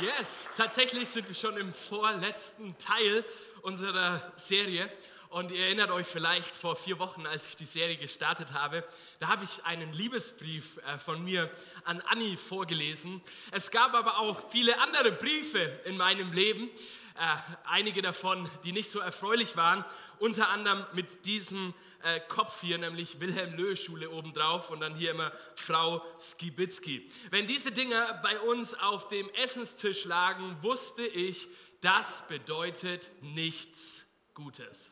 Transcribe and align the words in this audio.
Yes, 0.00 0.50
tatsächlich 0.56 1.08
sind 1.08 1.26
wir 1.26 1.34
schon 1.34 1.56
im 1.56 1.72
vorletzten 1.72 2.78
Teil 2.78 3.24
unserer 3.62 4.32
Serie. 4.36 4.88
Und 5.28 5.50
ihr 5.50 5.64
erinnert 5.64 5.90
euch 5.90 6.06
vielleicht 6.06 6.54
vor 6.54 6.76
vier 6.76 7.00
Wochen, 7.00 7.26
als 7.26 7.48
ich 7.48 7.56
die 7.56 7.64
Serie 7.64 7.96
gestartet 7.96 8.52
habe, 8.52 8.84
da 9.18 9.26
habe 9.26 9.42
ich 9.42 9.64
einen 9.64 9.92
Liebesbrief 9.92 10.76
äh, 10.78 10.98
von 10.98 11.24
mir 11.24 11.50
an 11.84 12.00
Anni 12.02 12.36
vorgelesen. 12.36 13.20
Es 13.50 13.72
gab 13.72 13.94
aber 13.94 14.18
auch 14.18 14.50
viele 14.50 14.78
andere 14.80 15.10
Briefe 15.10 15.80
in 15.84 15.96
meinem 15.96 16.32
Leben, 16.32 16.70
äh, 17.16 17.36
einige 17.64 18.00
davon, 18.00 18.48
die 18.62 18.70
nicht 18.70 18.90
so 18.90 19.00
erfreulich 19.00 19.56
waren, 19.56 19.84
unter 20.20 20.48
anderem 20.48 20.86
mit 20.92 21.24
diesem 21.26 21.74
äh, 22.02 22.20
Kopf 22.28 22.60
hier, 22.60 22.78
nämlich 22.78 23.20
Wilhelm 23.20 23.54
Löhe 23.54 23.76
Schule 23.76 24.10
obendrauf 24.10 24.70
und 24.70 24.80
dann 24.80 24.94
hier 24.94 25.10
immer 25.10 25.32
Frau 25.56 26.04
Skibitzki. 26.18 27.10
Wenn 27.30 27.46
diese 27.46 27.72
Dinger 27.72 28.20
bei 28.22 28.38
uns 28.40 28.74
auf 28.74 29.08
dem 29.08 29.28
Essenstisch 29.34 30.04
lagen, 30.04 30.56
wusste 30.62 31.06
ich, 31.06 31.48
das 31.80 32.26
bedeutet 32.28 33.10
nichts 33.22 34.06
Gutes. 34.34 34.90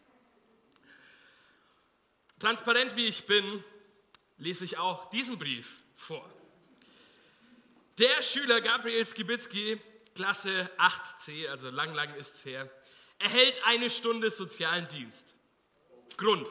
Transparent 2.38 2.96
wie 2.96 3.06
ich 3.06 3.26
bin, 3.26 3.64
lese 4.38 4.64
ich 4.64 4.78
auch 4.78 5.08
diesen 5.10 5.38
Brief 5.38 5.80
vor. 5.96 6.28
Der 7.98 8.22
Schüler 8.22 8.60
Gabriel 8.60 9.04
Skibitzki, 9.06 9.80
Klasse 10.14 10.70
8c, 10.78 11.48
also 11.48 11.70
lang, 11.70 11.94
lang 11.94 12.14
ist 12.14 12.34
es 12.34 12.44
her, 12.44 12.70
erhält 13.18 13.58
eine 13.64 13.88
Stunde 13.88 14.30
sozialen 14.30 14.86
Dienst. 14.88 15.34
Grund. 16.16 16.46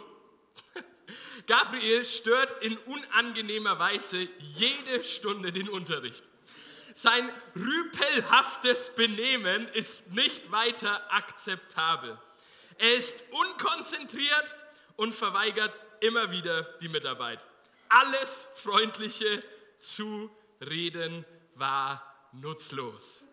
Gabriel 1.48 2.06
stört 2.06 2.64
in 2.64 2.78
unangenehmer 2.78 3.78
Weise 3.80 4.28
jede 4.40 5.04
Stunde 5.04 5.52
den 5.52 5.70
Unterricht. 5.70 6.24
Sein 6.94 7.30
rüpelhaftes 7.56 8.96
Benehmen 8.96 9.68
ist 9.70 10.14
nicht 10.14 10.52
weiter 10.52 11.02
akzeptabel. 11.14 12.18
Er 12.78 12.96
ist 12.96 13.24
unkonzentriert 13.32 14.56
und 14.96 15.14
verweigert 15.14 15.78
immer 16.00 16.32
wieder 16.32 16.64
die 16.82 16.90
Mitarbeit. 16.90 17.44
Alles 17.90 18.48
freundliche 18.56 19.44
Zureden 19.78 21.26
war 21.56 22.30
nutzlos. 22.32 23.24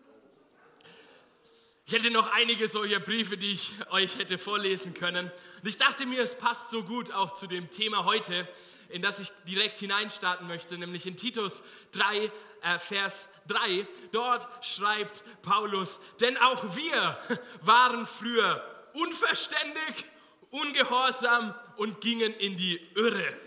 Ich 1.85 1.93
hätte 1.93 2.11
noch 2.11 2.31
einige 2.31 2.69
solcher 2.69 3.01
Briefe, 3.01 3.37
die 3.37 3.51
ich 3.51 3.71
euch 3.91 4.17
hätte 4.17 4.37
vorlesen 4.37 4.93
können. 4.93 5.29
Und 5.61 5.67
ich 5.67 5.75
dachte 5.75 6.05
mir, 6.05 6.21
es 6.21 6.37
passt 6.37 6.69
so 6.69 6.81
gut 6.83 7.11
auch 7.11 7.33
zu 7.33 7.45
dem 7.45 7.69
Thema 7.69 8.05
heute, 8.05 8.47
in 8.87 9.01
das 9.01 9.19
ich 9.19 9.29
direkt 9.47 9.79
hineinstarten 9.79 10.47
möchte, 10.47 10.77
nämlich 10.77 11.05
in 11.05 11.17
Titus 11.17 11.61
3, 11.91 12.31
äh, 12.61 12.79
Vers 12.79 13.27
3. 13.47 13.85
Dort 14.13 14.47
schreibt 14.65 15.25
Paulus, 15.41 15.99
denn 16.21 16.37
auch 16.37 16.63
wir 16.73 17.19
waren 17.61 18.07
früher 18.07 18.63
unverständig, 18.93 20.05
ungehorsam 20.51 21.53
und 21.75 21.99
gingen 21.99 22.33
in 22.35 22.55
die 22.55 22.79
Irre. 22.95 23.37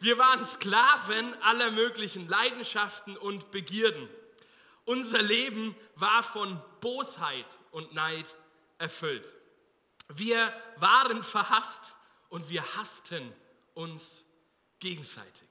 Wir 0.00 0.16
waren 0.16 0.42
Sklaven 0.42 1.34
aller 1.42 1.70
möglichen 1.72 2.26
Leidenschaften 2.26 3.18
und 3.18 3.50
Begierden. 3.50 4.08
Unser 4.86 5.20
Leben 5.20 5.76
war 5.96 6.22
von 6.22 6.62
Bosheit 6.80 7.58
und 7.72 7.92
Neid 7.92 8.34
erfüllt. 8.78 9.28
Wir 10.08 10.52
waren 10.76 11.22
verhasst 11.22 11.96
und 12.28 12.48
wir 12.48 12.62
hassten 12.76 13.32
uns 13.74 14.24
gegenseitig. 14.78 15.48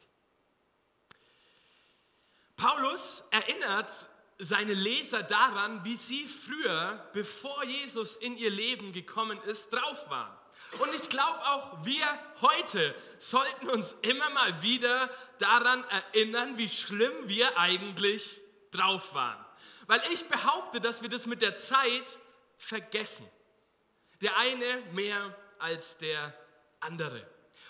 Paulus 2.55 3.25
erinnert 3.31 3.91
seine 4.39 4.73
Leser 4.73 5.21
daran, 5.23 5.83
wie 5.83 5.97
sie 5.97 6.25
früher, 6.25 7.09
bevor 7.11 7.65
Jesus 7.65 8.15
in 8.15 8.37
ihr 8.37 8.49
Leben 8.49 8.93
gekommen 8.93 9.37
ist, 9.43 9.71
drauf 9.73 10.09
waren. 10.09 10.35
Und 10.79 10.93
ich 10.95 11.09
glaube 11.09 11.39
auch, 11.45 11.85
wir 11.85 12.05
heute 12.41 12.95
sollten 13.17 13.69
uns 13.69 13.93
immer 14.01 14.29
mal 14.29 14.61
wieder 14.61 15.09
daran 15.39 15.83
erinnern, 15.85 16.57
wie 16.57 16.69
schlimm 16.69 17.13
wir 17.25 17.57
eigentlich 17.57 18.41
drauf 18.75 19.13
waren. 19.13 19.43
Weil 19.87 20.01
ich 20.13 20.27
behaupte, 20.27 20.81
dass 20.81 21.01
wir 21.01 21.09
das 21.09 21.25
mit 21.25 21.41
der 21.41 21.55
Zeit 21.55 22.19
vergessen. 22.57 23.29
Der 24.21 24.37
eine 24.37 24.81
mehr 24.93 25.35
als 25.59 25.97
der 25.97 26.33
andere. 26.79 27.25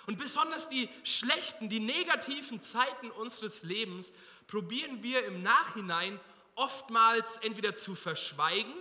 Und 0.05 0.17
besonders 0.17 0.69
die 0.69 0.89
schlechten, 1.03 1.69
die 1.69 1.79
negativen 1.79 2.61
Zeiten 2.61 3.09
unseres 3.11 3.63
Lebens 3.63 4.13
probieren 4.47 5.01
wir 5.01 5.25
im 5.25 5.41
Nachhinein 5.41 6.19
oftmals 6.53 7.37
entweder 7.37 7.75
zu 7.75 7.95
verschweigen 7.95 8.73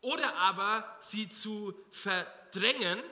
oder 0.00 0.34
aber 0.36 0.96
sie 1.00 1.28
zu 1.28 1.74
verdrängen 1.90 3.02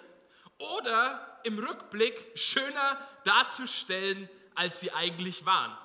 oder 0.56 1.40
im 1.44 1.58
Rückblick 1.58 2.32
schöner 2.34 3.06
darzustellen, 3.24 4.28
als 4.54 4.80
sie 4.80 4.92
eigentlich 4.92 5.44
waren. 5.44 5.76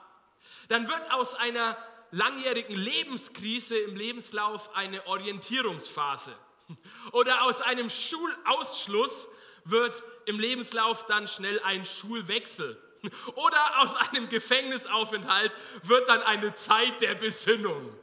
Dann 0.70 0.88
wird 0.88 1.12
aus 1.12 1.36
einer 1.36 1.78
langjährigen 2.14 2.76
Lebenskrise 2.76 3.78
im 3.78 3.96
Lebenslauf 3.96 4.76
eine 4.76 5.06
Orientierungsphase. 5.08 6.34
Oder 7.12 7.44
aus 7.44 7.62
einem 7.62 7.90
Schulausschluss 7.90 9.28
wird 9.66 10.04
im 10.26 10.40
Lebenslauf 10.40 11.08
dann 11.08 11.28
schnell 11.28 11.60
ein 11.62 11.86
Schulwechsel. 11.86 12.82
Oder 13.36 13.82
aus 13.82 13.96
einem 13.96 14.30
Gefängnisaufenthalt 14.30 15.54
wird 15.82 16.08
dann 16.08 16.22
eine 16.22 16.54
Zeit 16.54 17.02
der 17.02 17.16
Besinnung. 17.16 17.94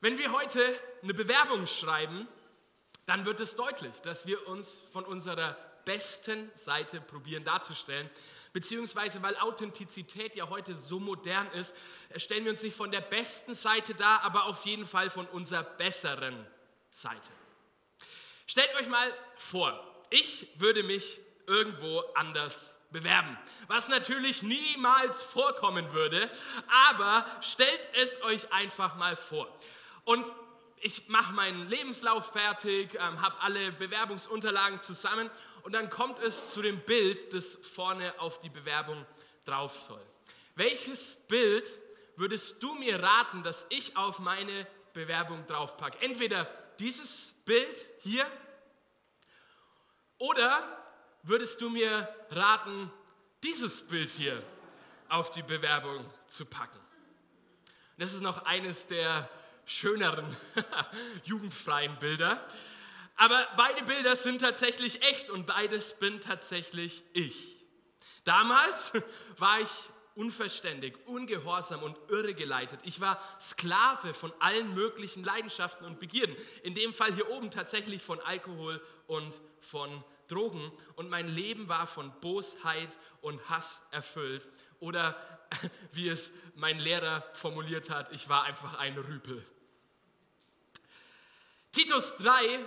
Wenn 0.00 0.18
wir 0.18 0.30
heute 0.32 0.62
eine 1.02 1.14
Bewerbung 1.14 1.66
schreiben, 1.66 2.28
dann 3.06 3.24
wird 3.24 3.40
es 3.40 3.56
deutlich, 3.56 3.92
dass 4.02 4.26
wir 4.26 4.46
uns 4.46 4.82
von 4.92 5.04
unserer 5.04 5.56
besten 5.84 6.50
Seite 6.54 7.00
probieren 7.00 7.44
darzustellen. 7.44 8.08
Beziehungsweise, 8.56 9.20
weil 9.20 9.36
Authentizität 9.36 10.34
ja 10.34 10.48
heute 10.48 10.74
so 10.76 10.98
modern 10.98 11.46
ist, 11.48 11.76
stellen 12.16 12.44
wir 12.44 12.52
uns 12.52 12.62
nicht 12.62 12.74
von 12.74 12.90
der 12.90 13.02
besten 13.02 13.54
Seite 13.54 13.92
dar, 13.94 14.22
aber 14.22 14.44
auf 14.44 14.64
jeden 14.64 14.86
Fall 14.86 15.10
von 15.10 15.26
unserer 15.26 15.62
besseren 15.62 16.34
Seite. 16.90 17.28
Stellt 18.46 18.74
euch 18.76 18.88
mal 18.88 19.12
vor, 19.36 19.78
ich 20.08 20.48
würde 20.58 20.82
mich 20.84 21.20
irgendwo 21.46 21.98
anders 22.14 22.80
bewerben, 22.92 23.36
was 23.66 23.88
natürlich 23.88 24.42
niemals 24.42 25.22
vorkommen 25.22 25.92
würde, 25.92 26.30
aber 26.88 27.26
stellt 27.42 27.88
es 27.92 28.22
euch 28.22 28.50
einfach 28.54 28.96
mal 28.96 29.16
vor. 29.16 29.54
Und 30.04 30.32
ich 30.80 31.08
mache 31.08 31.34
meinen 31.34 31.68
Lebenslauf 31.68 32.32
fertig, 32.32 32.94
ähm, 32.94 33.20
habe 33.20 33.38
alle 33.40 33.72
Bewerbungsunterlagen 33.72 34.80
zusammen 34.80 35.30
und 35.66 35.72
dann 35.72 35.90
kommt 35.90 36.20
es 36.20 36.52
zu 36.52 36.62
dem 36.62 36.78
Bild, 36.78 37.34
das 37.34 37.56
vorne 37.56 38.14
auf 38.20 38.38
die 38.38 38.50
Bewerbung 38.50 39.04
drauf 39.44 39.76
soll. 39.80 40.00
Welches 40.54 41.16
Bild 41.26 41.68
würdest 42.14 42.62
du 42.62 42.72
mir 42.76 43.02
raten, 43.02 43.42
dass 43.42 43.66
ich 43.70 43.96
auf 43.96 44.20
meine 44.20 44.68
Bewerbung 44.92 45.44
draufpacke? 45.48 46.00
Entweder 46.02 46.44
dieses 46.78 47.32
Bild 47.44 47.76
hier 47.98 48.30
oder 50.18 50.86
würdest 51.24 51.60
du 51.60 51.68
mir 51.68 52.14
raten, 52.30 52.88
dieses 53.42 53.88
Bild 53.88 54.08
hier 54.08 54.40
auf 55.08 55.32
die 55.32 55.42
Bewerbung 55.42 56.08
zu 56.28 56.46
packen? 56.46 56.78
Das 57.98 58.12
ist 58.12 58.22
noch 58.22 58.44
eines 58.44 58.86
der 58.86 59.28
schöneren 59.64 60.36
jugendfreien 61.24 61.98
Bilder. 61.98 62.46
Aber 63.16 63.46
beide 63.56 63.82
Bilder 63.84 64.14
sind 64.14 64.40
tatsächlich 64.40 65.02
echt 65.02 65.30
und 65.30 65.46
beides 65.46 65.98
bin 65.98 66.20
tatsächlich 66.20 67.02
ich. 67.14 67.56
Damals 68.24 68.92
war 69.38 69.60
ich 69.60 69.70
unverständig, 70.14 70.96
ungehorsam 71.06 71.82
und 71.82 71.98
irregeleitet. 72.08 72.80
Ich 72.84 73.00
war 73.00 73.20
Sklave 73.38 74.14
von 74.14 74.32
allen 74.40 74.74
möglichen 74.74 75.22
Leidenschaften 75.24 75.86
und 75.86 76.00
Begierden. 76.00 76.34
In 76.62 76.74
dem 76.74 76.94
Fall 76.94 77.12
hier 77.12 77.30
oben 77.30 77.50
tatsächlich 77.50 78.02
von 78.02 78.20
Alkohol 78.20 78.82
und 79.06 79.40
von 79.60 80.02
Drogen. 80.28 80.72
Und 80.96 81.10
mein 81.10 81.28
Leben 81.28 81.68
war 81.68 81.86
von 81.86 82.12
Bosheit 82.20 82.88
und 83.20 83.48
Hass 83.48 83.80
erfüllt. 83.90 84.48
Oder 84.80 85.16
wie 85.92 86.08
es 86.08 86.32
mein 86.54 86.78
Lehrer 86.78 87.22
formuliert 87.34 87.90
hat, 87.90 88.12
ich 88.12 88.28
war 88.28 88.44
einfach 88.44 88.78
ein 88.78 88.96
Rüpel. 88.96 89.44
Titus 91.72 92.16
3 92.16 92.60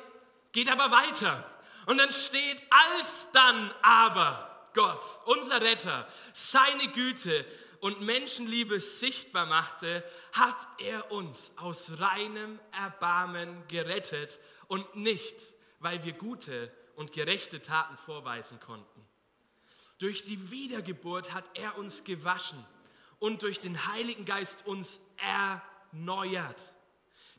geht 0.51 0.71
aber 0.71 0.91
weiter. 0.91 1.43
Und 1.85 1.97
dann 1.97 2.11
steht, 2.11 2.61
als 2.69 3.29
dann 3.33 3.73
aber 3.81 4.69
Gott, 4.73 5.05
unser 5.25 5.61
Retter, 5.61 6.07
seine 6.33 6.87
Güte 6.89 7.45
und 7.79 8.01
Menschenliebe 8.01 8.79
sichtbar 8.79 9.45
machte, 9.45 10.03
hat 10.33 10.67
er 10.79 11.11
uns 11.11 11.53
aus 11.57 11.99
reinem 11.99 12.59
Erbarmen 12.71 13.67
gerettet 13.67 14.39
und 14.67 14.95
nicht, 14.95 15.35
weil 15.79 16.03
wir 16.03 16.13
gute 16.13 16.71
und 16.95 17.13
gerechte 17.13 17.61
Taten 17.61 17.97
vorweisen 17.97 18.59
konnten. 18.59 19.05
Durch 19.97 20.23
die 20.23 20.51
Wiedergeburt 20.51 21.33
hat 21.33 21.45
er 21.55 21.77
uns 21.77 22.03
gewaschen 22.03 22.63
und 23.19 23.43
durch 23.43 23.59
den 23.59 23.87
Heiligen 23.87 24.25
Geist 24.25 24.65
uns 24.65 25.01
erneuert. 25.17 26.73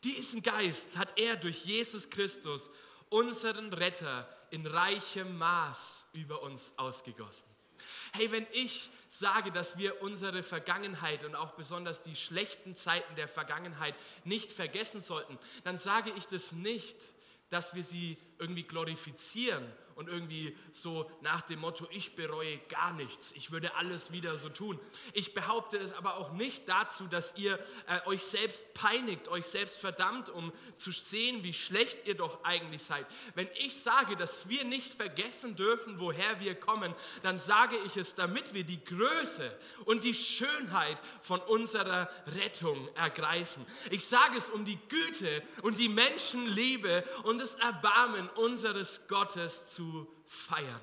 Diesen 0.04 0.42
Geist 0.42 0.96
hat 0.96 1.18
er 1.18 1.36
durch 1.36 1.64
Jesus 1.64 2.08
Christus, 2.08 2.70
unseren 3.10 3.72
Retter, 3.72 4.26
in 4.50 4.66
reichem 4.66 5.36
Maß 5.38 6.06
über 6.12 6.42
uns 6.42 6.72
ausgegossen. 6.76 7.48
Hey, 8.12 8.32
wenn 8.32 8.46
ich 8.52 8.90
sage, 9.08 9.52
dass 9.52 9.78
wir 9.78 10.02
unsere 10.02 10.42
Vergangenheit 10.42 11.24
und 11.24 11.34
auch 11.34 11.52
besonders 11.52 12.02
die 12.02 12.16
schlechten 12.16 12.76
Zeiten 12.76 13.14
der 13.16 13.28
Vergangenheit 13.28 13.94
nicht 14.24 14.52
vergessen 14.52 15.00
sollten, 15.00 15.38
dann 15.64 15.78
sage 15.78 16.12
ich 16.16 16.26
das 16.26 16.52
nicht, 16.52 16.96
dass 17.48 17.74
wir 17.74 17.84
sie 17.84 18.16
irgendwie 18.40 18.64
glorifizieren 18.64 19.64
und 20.00 20.08
irgendwie 20.08 20.56
so 20.72 21.10
nach 21.20 21.42
dem 21.42 21.60
Motto, 21.60 21.86
ich 21.90 22.16
bereue 22.16 22.56
gar 22.70 22.94
nichts, 22.94 23.32
ich 23.32 23.50
würde 23.50 23.74
alles 23.74 24.10
wieder 24.10 24.38
so 24.38 24.48
tun. 24.48 24.80
Ich 25.12 25.34
behaupte 25.34 25.76
es 25.76 25.92
aber 25.92 26.16
auch 26.16 26.32
nicht 26.32 26.66
dazu, 26.66 27.06
dass 27.06 27.36
ihr 27.36 27.58
äh, 27.86 28.00
euch 28.06 28.22
selbst 28.22 28.72
peinigt, 28.72 29.28
euch 29.28 29.44
selbst 29.44 29.78
verdammt, 29.78 30.30
um 30.30 30.54
zu 30.78 30.90
sehen, 30.90 31.42
wie 31.42 31.52
schlecht 31.52 32.08
ihr 32.08 32.14
doch 32.14 32.42
eigentlich 32.44 32.82
seid. 32.82 33.04
Wenn 33.34 33.46
ich 33.58 33.76
sage, 33.76 34.16
dass 34.16 34.48
wir 34.48 34.64
nicht 34.64 34.94
vergessen 34.94 35.54
dürfen, 35.54 36.00
woher 36.00 36.40
wir 36.40 36.54
kommen, 36.54 36.94
dann 37.22 37.38
sage 37.38 37.76
ich 37.84 37.98
es, 37.98 38.14
damit 38.14 38.54
wir 38.54 38.64
die 38.64 38.82
Größe 38.82 39.54
und 39.84 40.04
die 40.04 40.14
Schönheit 40.14 41.02
von 41.20 41.40
unserer 41.40 42.08
Rettung 42.26 42.88
ergreifen. 42.94 43.66
Ich 43.90 44.06
sage 44.06 44.38
es, 44.38 44.48
um 44.48 44.64
die 44.64 44.78
Güte 44.88 45.42
und 45.60 45.76
die 45.76 45.90
Menschenliebe 45.90 47.04
und 47.24 47.38
das 47.38 47.56
Erbarmen 47.56 48.29
unseres 48.36 49.08
Gottes 49.08 49.66
zu 49.66 50.06
feiern. 50.26 50.80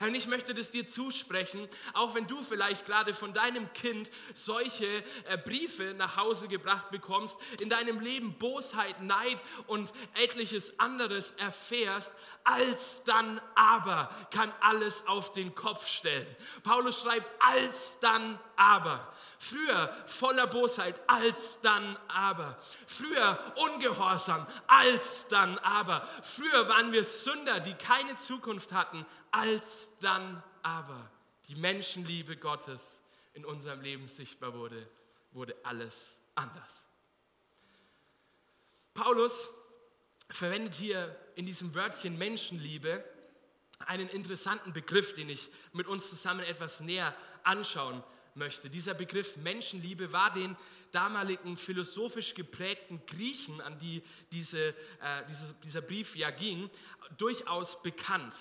Und 0.00 0.14
ich 0.14 0.26
möchte 0.26 0.52
das 0.52 0.70
dir 0.70 0.86
zusprechen, 0.86 1.68
auch 1.94 2.14
wenn 2.14 2.26
du 2.26 2.42
vielleicht 2.42 2.86
gerade 2.86 3.14
von 3.14 3.32
deinem 3.32 3.72
Kind 3.72 4.10
solche 4.34 5.02
äh, 5.24 5.38
Briefe 5.38 5.94
nach 5.96 6.16
Hause 6.16 6.48
gebracht 6.48 6.90
bekommst, 6.90 7.38
in 7.60 7.68
deinem 7.68 8.00
Leben 8.00 8.34
Bosheit, 8.38 9.00
Neid 9.02 9.42
und 9.66 9.92
etliches 10.14 10.78
anderes 10.78 11.30
erfährst, 11.32 12.12
als 12.44 13.04
dann 13.04 13.40
aber 13.54 14.10
kann 14.30 14.52
alles 14.60 15.06
auf 15.06 15.32
den 15.32 15.54
Kopf 15.54 15.88
stellen. 15.88 16.26
Paulus 16.62 17.00
schreibt, 17.00 17.32
als 17.42 17.98
dann 18.00 18.38
aber. 18.56 19.12
Früher 19.38 19.94
voller 20.06 20.46
Bosheit, 20.46 20.98
als 21.06 21.60
dann 21.60 21.98
aber. 22.08 22.56
Früher 22.86 23.38
ungehorsam, 23.56 24.46
als 24.66 25.28
dann 25.28 25.58
aber. 25.58 26.08
Früher 26.22 26.68
waren 26.68 26.92
wir 26.92 27.04
Sünder, 27.04 27.60
die 27.60 27.74
keine 27.74 28.16
Zukunft 28.16 28.72
hatten, 28.72 29.04
als 29.36 29.98
dann 30.00 30.42
aber 30.62 31.10
die 31.48 31.56
Menschenliebe 31.56 32.38
Gottes 32.38 33.00
in 33.34 33.44
unserem 33.44 33.82
Leben 33.82 34.08
sichtbar 34.08 34.54
wurde, 34.54 34.88
wurde 35.32 35.54
alles 35.62 36.16
anders. 36.34 36.86
Paulus 38.94 39.50
verwendet 40.30 40.74
hier 40.74 41.14
in 41.34 41.44
diesem 41.44 41.74
Wörtchen 41.74 42.16
Menschenliebe 42.16 43.04
einen 43.80 44.08
interessanten 44.08 44.72
Begriff, 44.72 45.12
den 45.12 45.28
ich 45.28 45.50
mit 45.74 45.86
uns 45.86 46.08
zusammen 46.08 46.40
etwas 46.40 46.80
näher 46.80 47.14
anschauen 47.44 48.02
möchte. 48.34 48.70
Dieser 48.70 48.94
Begriff 48.94 49.36
Menschenliebe 49.36 50.12
war 50.12 50.32
den 50.32 50.56
damaligen 50.92 51.58
philosophisch 51.58 52.32
geprägten 52.34 53.04
Griechen, 53.06 53.60
an 53.60 53.78
die 53.78 54.02
diese, 54.32 54.68
äh, 54.68 55.24
diese, 55.28 55.54
dieser 55.62 55.82
Brief 55.82 56.16
ja 56.16 56.30
ging, 56.30 56.70
durchaus 57.18 57.82
bekannt. 57.82 58.34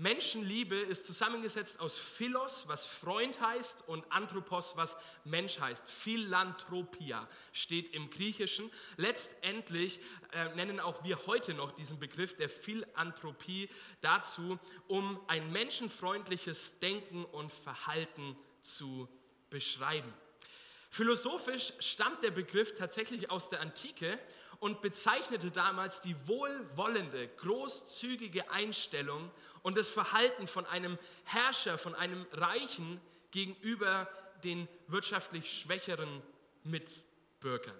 Menschenliebe 0.00 0.76
ist 0.76 1.08
zusammengesetzt 1.08 1.80
aus 1.80 1.98
Philos, 1.98 2.68
was 2.68 2.86
Freund 2.86 3.40
heißt, 3.40 3.88
und 3.88 4.04
Anthropos, 4.12 4.76
was 4.76 4.96
Mensch 5.24 5.58
heißt. 5.58 5.90
Philanthropia 5.90 7.28
steht 7.52 7.92
im 7.92 8.08
Griechischen. 8.08 8.70
Letztendlich 8.96 9.98
äh, 10.32 10.54
nennen 10.54 10.78
auch 10.78 11.02
wir 11.02 11.26
heute 11.26 11.52
noch 11.52 11.72
diesen 11.72 11.98
Begriff 11.98 12.36
der 12.36 12.48
Philanthropie 12.48 13.68
dazu, 14.00 14.60
um 14.86 15.20
ein 15.26 15.50
menschenfreundliches 15.50 16.78
Denken 16.78 17.24
und 17.24 17.52
Verhalten 17.52 18.36
zu 18.62 19.08
beschreiben. 19.50 20.14
Philosophisch 20.90 21.72
stammt 21.80 22.22
der 22.22 22.30
Begriff 22.30 22.76
tatsächlich 22.76 23.32
aus 23.32 23.50
der 23.50 23.60
Antike 23.60 24.18
und 24.60 24.80
bezeichnete 24.80 25.50
damals 25.50 26.00
die 26.00 26.16
wohlwollende, 26.26 27.28
großzügige 27.28 28.50
Einstellung 28.50 29.30
und 29.62 29.76
das 29.76 29.88
Verhalten 29.88 30.46
von 30.46 30.66
einem 30.66 30.98
Herrscher, 31.24 31.78
von 31.78 31.94
einem 31.94 32.26
Reichen 32.32 33.00
gegenüber 33.30 34.08
den 34.44 34.68
wirtschaftlich 34.86 35.60
schwächeren 35.60 36.22
Mitbürgern. 36.64 37.76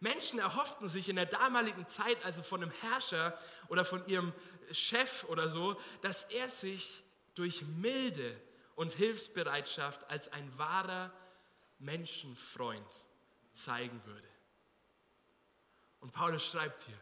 Menschen 0.00 0.38
erhofften 0.38 0.88
sich 0.88 1.08
in 1.08 1.16
der 1.16 1.26
damaligen 1.26 1.88
Zeit 1.88 2.24
also 2.24 2.42
von 2.42 2.62
einem 2.62 2.72
Herrscher 2.82 3.36
oder 3.68 3.84
von 3.84 4.06
ihrem 4.06 4.32
Chef 4.70 5.24
oder 5.24 5.48
so, 5.48 5.80
dass 6.02 6.24
er 6.24 6.48
sich 6.48 7.02
durch 7.34 7.62
Milde 7.62 8.40
und 8.76 8.92
Hilfsbereitschaft 8.92 10.08
als 10.08 10.32
ein 10.32 10.56
wahrer 10.56 11.12
Menschenfreund 11.78 12.86
zeigen 13.52 14.00
würde. 14.04 14.28
Und 16.00 16.12
Paulus 16.12 16.44
schreibt 16.44 16.82
hier, 16.82 16.98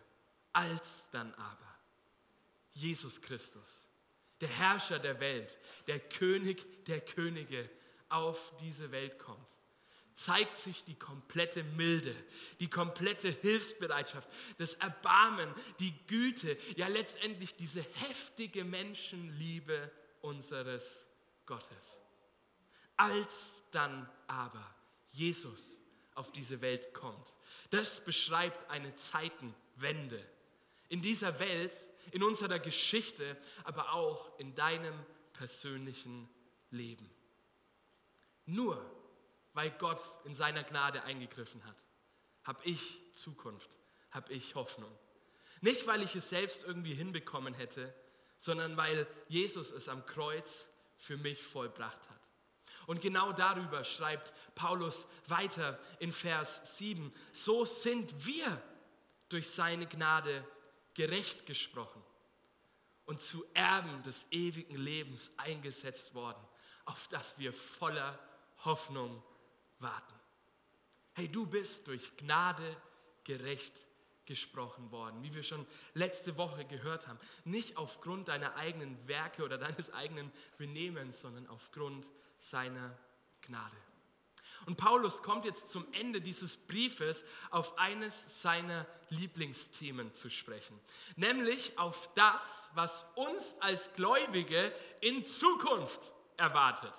als 0.52 1.08
dann 1.10 1.34
aber 1.34 1.76
Jesus 2.72 3.20
Christus, 3.20 3.87
der 4.40 4.48
Herrscher 4.48 4.98
der 4.98 5.20
Welt, 5.20 5.58
der 5.87 6.00
König 6.00 6.84
der 6.87 7.00
Könige 7.00 7.69
auf 8.08 8.52
diese 8.60 8.90
Welt 8.93 9.19
kommt, 9.19 9.48
zeigt 10.14 10.56
sich 10.56 10.82
die 10.84 10.98
komplette 10.98 11.62
Milde, 11.62 12.14
die 12.58 12.70
komplette 12.70 13.28
Hilfsbereitschaft, 13.28 14.28
das 14.56 14.75
Erbarmen, 14.75 15.54
die 15.78 15.94
Güte, 16.06 16.56
ja 16.75 16.88
letztendlich 16.88 17.56
diese 17.56 17.82
heftige 17.82 18.64
Menschenliebe 18.64 19.90
unseres 20.22 21.06
Gottes. 21.44 22.00
Als 22.96 23.60
dann 23.70 24.08
aber 24.26 24.75
Jesus 25.10 25.76
auf 26.14 26.32
diese 26.32 26.62
Welt 26.62 26.94
kommt, 26.94 27.35
das 27.70 28.04
beschreibt 28.04 28.70
eine 28.70 28.94
Zeitenwende. 28.94 30.24
In 30.88 31.02
dieser 31.02 31.38
Welt, 31.38 31.72
in 32.12 32.22
unserer 32.22 32.58
Geschichte, 32.58 33.36
aber 33.64 33.92
auch 33.92 34.38
in 34.38 34.54
deinem 34.54 34.94
persönlichen 35.32 36.28
Leben. 36.70 37.10
Nur 38.46 38.84
weil 39.52 39.70
Gott 39.70 40.02
in 40.24 40.34
seiner 40.34 40.62
Gnade 40.62 41.02
eingegriffen 41.04 41.64
hat, 41.64 41.76
habe 42.44 42.60
ich 42.64 43.00
Zukunft, 43.12 43.70
habe 44.10 44.32
ich 44.32 44.55
Hoffnung. 44.55 44.93
Nicht, 45.60 45.86
weil 45.86 46.02
ich 46.02 46.14
es 46.14 46.29
selbst 46.29 46.64
irgendwie 46.64 46.94
hinbekommen 46.94 47.55
hätte, 47.55 47.93
sondern 48.38 48.76
weil 48.76 49.06
Jesus 49.29 49.70
es 49.70 49.88
am 49.88 50.05
Kreuz 50.06 50.69
für 50.96 51.17
mich 51.17 51.43
vollbracht 51.43 51.98
hat. 52.10 52.25
Und 52.86 53.02
genau 53.02 53.32
darüber 53.32 53.84
schreibt 53.84 54.32
Paulus 54.55 55.08
weiter 55.26 55.78
in 55.98 56.12
Vers 56.12 56.78
7. 56.78 57.12
So 57.32 57.64
sind 57.64 58.24
wir 58.24 58.62
durch 59.28 59.50
seine 59.50 59.86
Gnade 59.86 60.46
gerecht 60.94 61.46
gesprochen 61.46 62.02
und 63.05 63.20
zu 63.20 63.44
Erben 63.55 64.02
des 64.02 64.31
ewigen 64.31 64.76
Lebens 64.76 65.32
eingesetzt 65.36 66.14
worden, 66.14 66.43
auf 66.84 67.08
das 67.08 67.38
wir 67.38 67.52
voller 67.52 68.19
Hoffnung 68.64 69.22
warten. 69.78 70.14
Hey, 71.12 71.28
du 71.28 71.46
bist 71.46 71.86
durch 71.86 72.16
Gnade 72.16 72.76
gerecht 73.24 73.74
gesprochen 74.26 74.90
worden, 74.90 75.22
wie 75.22 75.34
wir 75.34 75.44
schon 75.44 75.66
letzte 75.94 76.36
Woche 76.36 76.64
gehört 76.64 77.06
haben. 77.06 77.19
Nicht 77.44 77.76
aufgrund 77.76 78.28
deiner 78.28 78.56
eigenen 78.56 78.96
Werke 79.06 79.44
oder 79.44 79.56
deines 79.56 79.93
eigenen 79.93 80.31
Benehmens, 80.58 81.20
sondern 81.20 81.46
aufgrund 81.48 82.08
seiner 82.50 82.96
Gnade. 83.43 83.76
Und 84.67 84.76
Paulus 84.76 85.22
kommt 85.22 85.44
jetzt 85.44 85.70
zum 85.70 85.86
Ende 85.93 86.20
dieses 86.20 86.56
Briefes 86.56 87.24
auf 87.50 87.79
eines 87.79 88.43
seiner 88.43 88.86
Lieblingsthemen 89.10 90.12
zu 90.12 90.29
sprechen, 90.29 90.79
nämlich 91.15 91.79
auf 91.79 92.12
das, 92.15 92.69
was 92.74 93.05
uns 93.15 93.55
als 93.60 93.94
Gläubige 93.94 94.72
in 95.00 95.24
Zukunft 95.24 96.00
erwartet. 96.36 96.93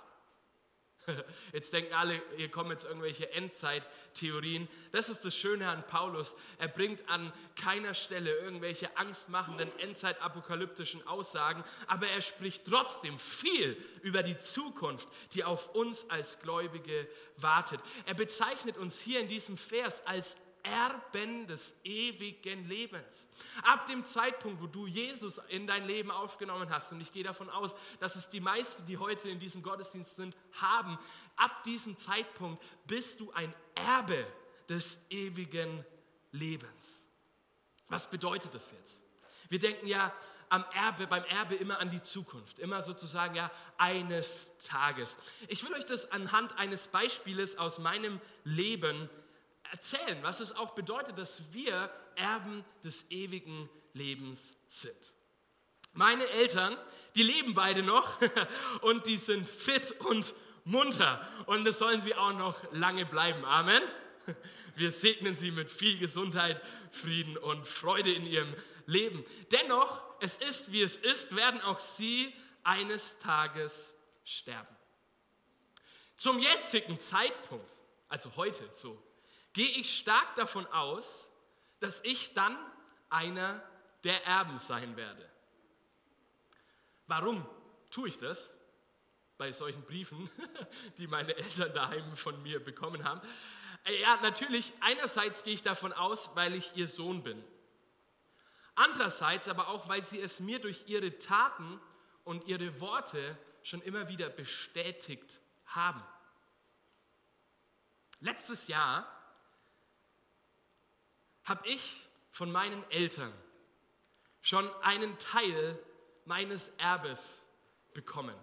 Jetzt 1.53 1.73
denken 1.73 1.93
alle, 1.93 2.21
hier 2.35 2.49
kommen 2.49 2.71
jetzt 2.71 2.83
irgendwelche 2.83 3.31
Endzeittheorien. 3.31 4.67
Das 4.91 5.09
ist 5.09 5.23
das 5.23 5.35
Schöne 5.35 5.69
an 5.69 5.85
Paulus. 5.87 6.35
Er 6.57 6.67
bringt 6.67 7.07
an 7.09 7.31
keiner 7.55 7.93
Stelle 7.93 8.31
irgendwelche 8.37 8.95
angstmachenden 8.97 9.69
endzeitapokalyptischen 9.79 11.05
Aussagen, 11.07 11.63
aber 11.87 12.07
er 12.07 12.21
spricht 12.21 12.65
trotzdem 12.65 13.19
viel 13.19 13.77
über 14.01 14.23
die 14.23 14.37
Zukunft, 14.37 15.07
die 15.33 15.43
auf 15.43 15.73
uns 15.75 16.09
als 16.09 16.41
Gläubige 16.41 17.07
wartet. 17.37 17.79
Er 18.05 18.13
bezeichnet 18.13 18.77
uns 18.77 18.99
hier 18.99 19.19
in 19.19 19.27
diesem 19.27 19.57
Vers 19.57 20.05
als 20.05 20.37
Erben 20.63 21.47
des 21.47 21.79
ewigen 21.83 22.67
Lebens. 22.67 23.27
Ab 23.63 23.85
dem 23.87 24.05
Zeitpunkt, 24.05 24.61
wo 24.61 24.67
du 24.67 24.87
Jesus 24.87 25.37
in 25.49 25.67
dein 25.67 25.87
Leben 25.87 26.11
aufgenommen 26.11 26.69
hast, 26.69 26.91
und 26.91 27.01
ich 27.01 27.11
gehe 27.11 27.23
davon 27.23 27.49
aus, 27.49 27.75
dass 27.99 28.15
es 28.15 28.29
die 28.29 28.39
meisten, 28.39 28.85
die 28.85 28.97
heute 28.97 29.29
in 29.29 29.39
diesem 29.39 29.63
Gottesdienst 29.63 30.15
sind, 30.15 30.35
haben, 30.53 30.97
ab 31.35 31.63
diesem 31.63 31.97
Zeitpunkt 31.97 32.63
bist 32.85 33.19
du 33.19 33.31
ein 33.31 33.53
Erbe 33.75 34.25
des 34.69 35.05
ewigen 35.09 35.85
Lebens. 36.31 37.03
Was 37.87 38.09
bedeutet 38.09 38.53
das 38.53 38.71
jetzt? 38.71 38.97
Wir 39.49 39.59
denken 39.59 39.87
ja 39.87 40.13
am 40.49 40.65
Erbe, 40.73 41.07
beim 41.07 41.23
Erbe 41.25 41.55
immer 41.55 41.79
an 41.79 41.89
die 41.89 42.01
Zukunft, 42.01 42.59
immer 42.59 42.81
sozusagen 42.81 43.35
ja 43.35 43.51
eines 43.77 44.57
Tages. 44.59 45.17
Ich 45.47 45.63
will 45.63 45.73
euch 45.73 45.85
das 45.85 46.11
anhand 46.11 46.57
eines 46.57 46.87
Beispieles 46.87 47.57
aus 47.57 47.79
meinem 47.79 48.21
Leben 48.43 49.09
erzählen, 49.71 50.17
was 50.21 50.39
es 50.39 50.55
auch 50.55 50.71
bedeutet, 50.71 51.17
dass 51.17 51.53
wir 51.53 51.89
Erben 52.15 52.63
des 52.83 53.11
ewigen 53.11 53.69
Lebens 53.93 54.55
sind. 54.67 55.13
Meine 55.93 56.29
Eltern, 56.29 56.77
die 57.15 57.23
leben 57.23 57.53
beide 57.53 57.83
noch 57.83 58.19
und 58.81 59.05
die 59.07 59.17
sind 59.17 59.47
fit 59.47 59.91
und 60.01 60.33
munter 60.63 61.25
und 61.45 61.65
das 61.65 61.79
sollen 61.79 62.01
sie 62.01 62.15
auch 62.15 62.33
noch 62.33 62.71
lange 62.73 63.05
bleiben. 63.05 63.43
Amen. 63.45 63.81
Wir 64.75 64.91
segnen 64.91 65.35
sie 65.35 65.51
mit 65.51 65.69
viel 65.69 65.97
Gesundheit, 65.97 66.61
Frieden 66.91 67.37
und 67.37 67.65
Freude 67.65 68.11
in 68.11 68.25
ihrem 68.25 68.53
Leben. 68.85 69.25
Dennoch, 69.51 70.03
es 70.19 70.37
ist 70.37 70.71
wie 70.71 70.81
es 70.81 70.97
ist, 70.97 71.35
werden 71.35 71.61
auch 71.61 71.79
sie 71.79 72.33
eines 72.63 73.17
Tages 73.19 73.95
sterben. 74.23 74.75
Zum 76.17 76.39
jetzigen 76.39 76.99
Zeitpunkt, 76.99 77.71
also 78.09 78.35
heute 78.35 78.63
so, 78.73 79.01
gehe 79.57 79.71
ich 79.71 79.97
stark 79.97 80.35
davon 80.35 80.67
aus, 80.67 81.27
dass 81.79 82.03
ich 82.03 82.35
dann 82.35 82.55
einer 83.09 83.59
der 84.03 84.23
Erben 84.23 84.59
sein 84.59 84.95
werde. 84.95 85.27
Warum 87.07 87.43
tue 87.89 88.09
ich 88.09 88.19
das? 88.19 88.51
Bei 89.39 89.51
solchen 89.51 89.81
Briefen, 89.81 90.29
die 90.99 91.07
meine 91.07 91.35
Eltern 91.35 91.73
daheim 91.73 92.15
von 92.15 92.39
mir 92.43 92.63
bekommen 92.63 93.03
haben. 93.03 93.19
Ja, 93.99 94.19
natürlich, 94.21 94.73
einerseits 94.79 95.43
gehe 95.43 95.55
ich 95.55 95.63
davon 95.63 95.91
aus, 95.91 96.35
weil 96.35 96.53
ich 96.53 96.75
ihr 96.75 96.87
Sohn 96.87 97.23
bin. 97.23 97.43
Andererseits 98.75 99.47
aber 99.47 99.69
auch, 99.69 99.89
weil 99.89 100.03
sie 100.03 100.21
es 100.21 100.39
mir 100.39 100.59
durch 100.59 100.83
ihre 100.85 101.17
Taten 101.17 101.81
und 102.25 102.45
ihre 102.45 102.79
Worte 102.79 103.35
schon 103.63 103.81
immer 103.81 104.07
wieder 104.07 104.29
bestätigt 104.29 105.39
haben. 105.65 106.03
Letztes 108.19 108.67
Jahr 108.67 109.16
habe 111.47 111.67
ich 111.67 112.01
von 112.31 112.51
meinen 112.51 112.83
Eltern 112.91 113.33
schon 114.41 114.69
einen 114.81 115.17
Teil 115.17 115.79
meines 116.25 116.69
Erbes 116.77 117.45
bekommen. 117.93 118.35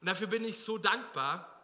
Und 0.00 0.06
dafür 0.06 0.26
bin 0.26 0.44
ich 0.44 0.60
so 0.60 0.78
dankbar. 0.78 1.54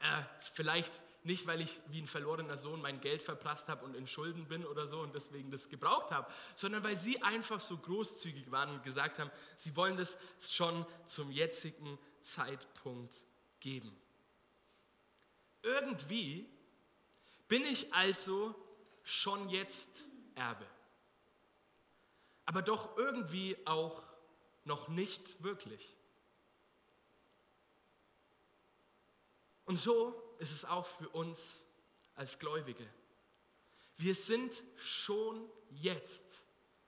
Äh, 0.00 0.22
vielleicht 0.54 1.00
nicht, 1.24 1.46
weil 1.46 1.60
ich 1.60 1.78
wie 1.88 2.00
ein 2.00 2.06
verlorener 2.06 2.58
Sohn 2.58 2.80
mein 2.80 3.00
Geld 3.00 3.22
verprasst 3.22 3.68
habe 3.68 3.84
und 3.84 3.94
in 3.94 4.08
Schulden 4.08 4.48
bin 4.48 4.64
oder 4.66 4.86
so 4.86 5.00
und 5.00 5.14
deswegen 5.14 5.50
das 5.50 5.68
gebraucht 5.68 6.10
habe, 6.10 6.32
sondern 6.54 6.82
weil 6.82 6.96
sie 6.96 7.22
einfach 7.22 7.60
so 7.60 7.76
großzügig 7.76 8.50
waren 8.50 8.70
und 8.70 8.82
gesagt 8.82 9.18
haben, 9.18 9.30
sie 9.56 9.76
wollen 9.76 9.96
das 9.96 10.18
schon 10.40 10.84
zum 11.06 11.30
jetzigen 11.30 11.98
Zeitpunkt 12.22 13.14
geben. 13.60 13.94
Irgendwie 15.62 16.48
bin 17.46 17.64
ich 17.64 17.94
also 17.94 18.54
schon 19.02 19.48
jetzt 19.48 20.04
Erbe, 20.34 20.66
aber 22.44 22.62
doch 22.62 22.96
irgendwie 22.96 23.56
auch 23.66 24.02
noch 24.64 24.88
nicht 24.88 25.42
wirklich. 25.42 25.96
Und 29.64 29.76
so 29.76 30.36
ist 30.38 30.52
es 30.52 30.64
auch 30.64 30.86
für 30.86 31.08
uns 31.08 31.64
als 32.14 32.38
Gläubige. 32.38 32.86
Wir 33.96 34.14
sind 34.14 34.62
schon 34.76 35.48
jetzt 35.70 36.24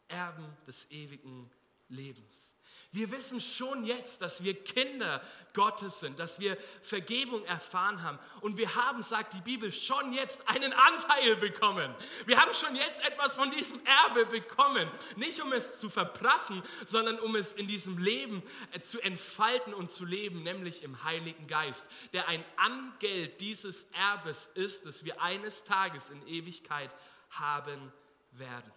Erben 0.09 0.57
des 0.67 0.91
ewigen 0.91 1.51
Lebens. 1.89 2.54
Wir 2.93 3.11
wissen 3.11 3.41
schon 3.41 3.83
jetzt, 3.83 4.23
dass 4.23 4.45
wir 4.45 4.55
Kinder 4.63 5.21
Gottes 5.55 6.01
sind, 6.01 6.19
dass 6.19 6.39
wir 6.39 6.59
Vergebung 6.83 7.45
erfahren 7.45 8.03
haben. 8.03 8.19
Und 8.41 8.57
wir 8.57 8.75
haben, 8.75 9.03
sagt 9.03 9.35
die 9.35 9.41
Bibel, 9.41 9.73
schon 9.73 10.13
jetzt 10.13 10.49
einen 10.49 10.73
Anteil 10.73 11.37
bekommen. 11.37 11.95
Wir 12.27 12.41
haben 12.41 12.53
schon 12.53 12.77
jetzt 12.77 13.05
etwas 13.07 13.33
von 13.33 13.51
diesem 13.51 13.81
Erbe 13.85 14.27
bekommen. 14.27 14.91
Nicht 15.17 15.41
um 15.41 15.53
es 15.53 15.79
zu 15.79 15.89
verprassen, 15.89 16.63
sondern 16.85 17.19
um 17.21 17.37
es 17.37 17.53
in 17.53 17.67
diesem 17.67 17.99
Leben 17.99 18.43
äh, 18.73 18.81
zu 18.81 19.01
entfalten 19.01 19.73
und 19.75 19.91
zu 19.91 20.05
leben, 20.05 20.43
nämlich 20.43 20.83
im 20.83 21.05
Heiligen 21.05 21.47
Geist, 21.47 21.89
der 22.13 22.29
ein 22.29 22.45
Angeld 22.57 23.41
dieses 23.41 23.91
Erbes 23.93 24.47
ist, 24.55 24.87
das 24.87 25.05
wir 25.05 25.23
eines 25.23 25.65
Tages 25.65 26.11
in 26.11 26.27
Ewigkeit 26.27 26.91
haben 27.31 27.93
werden. 28.33 28.73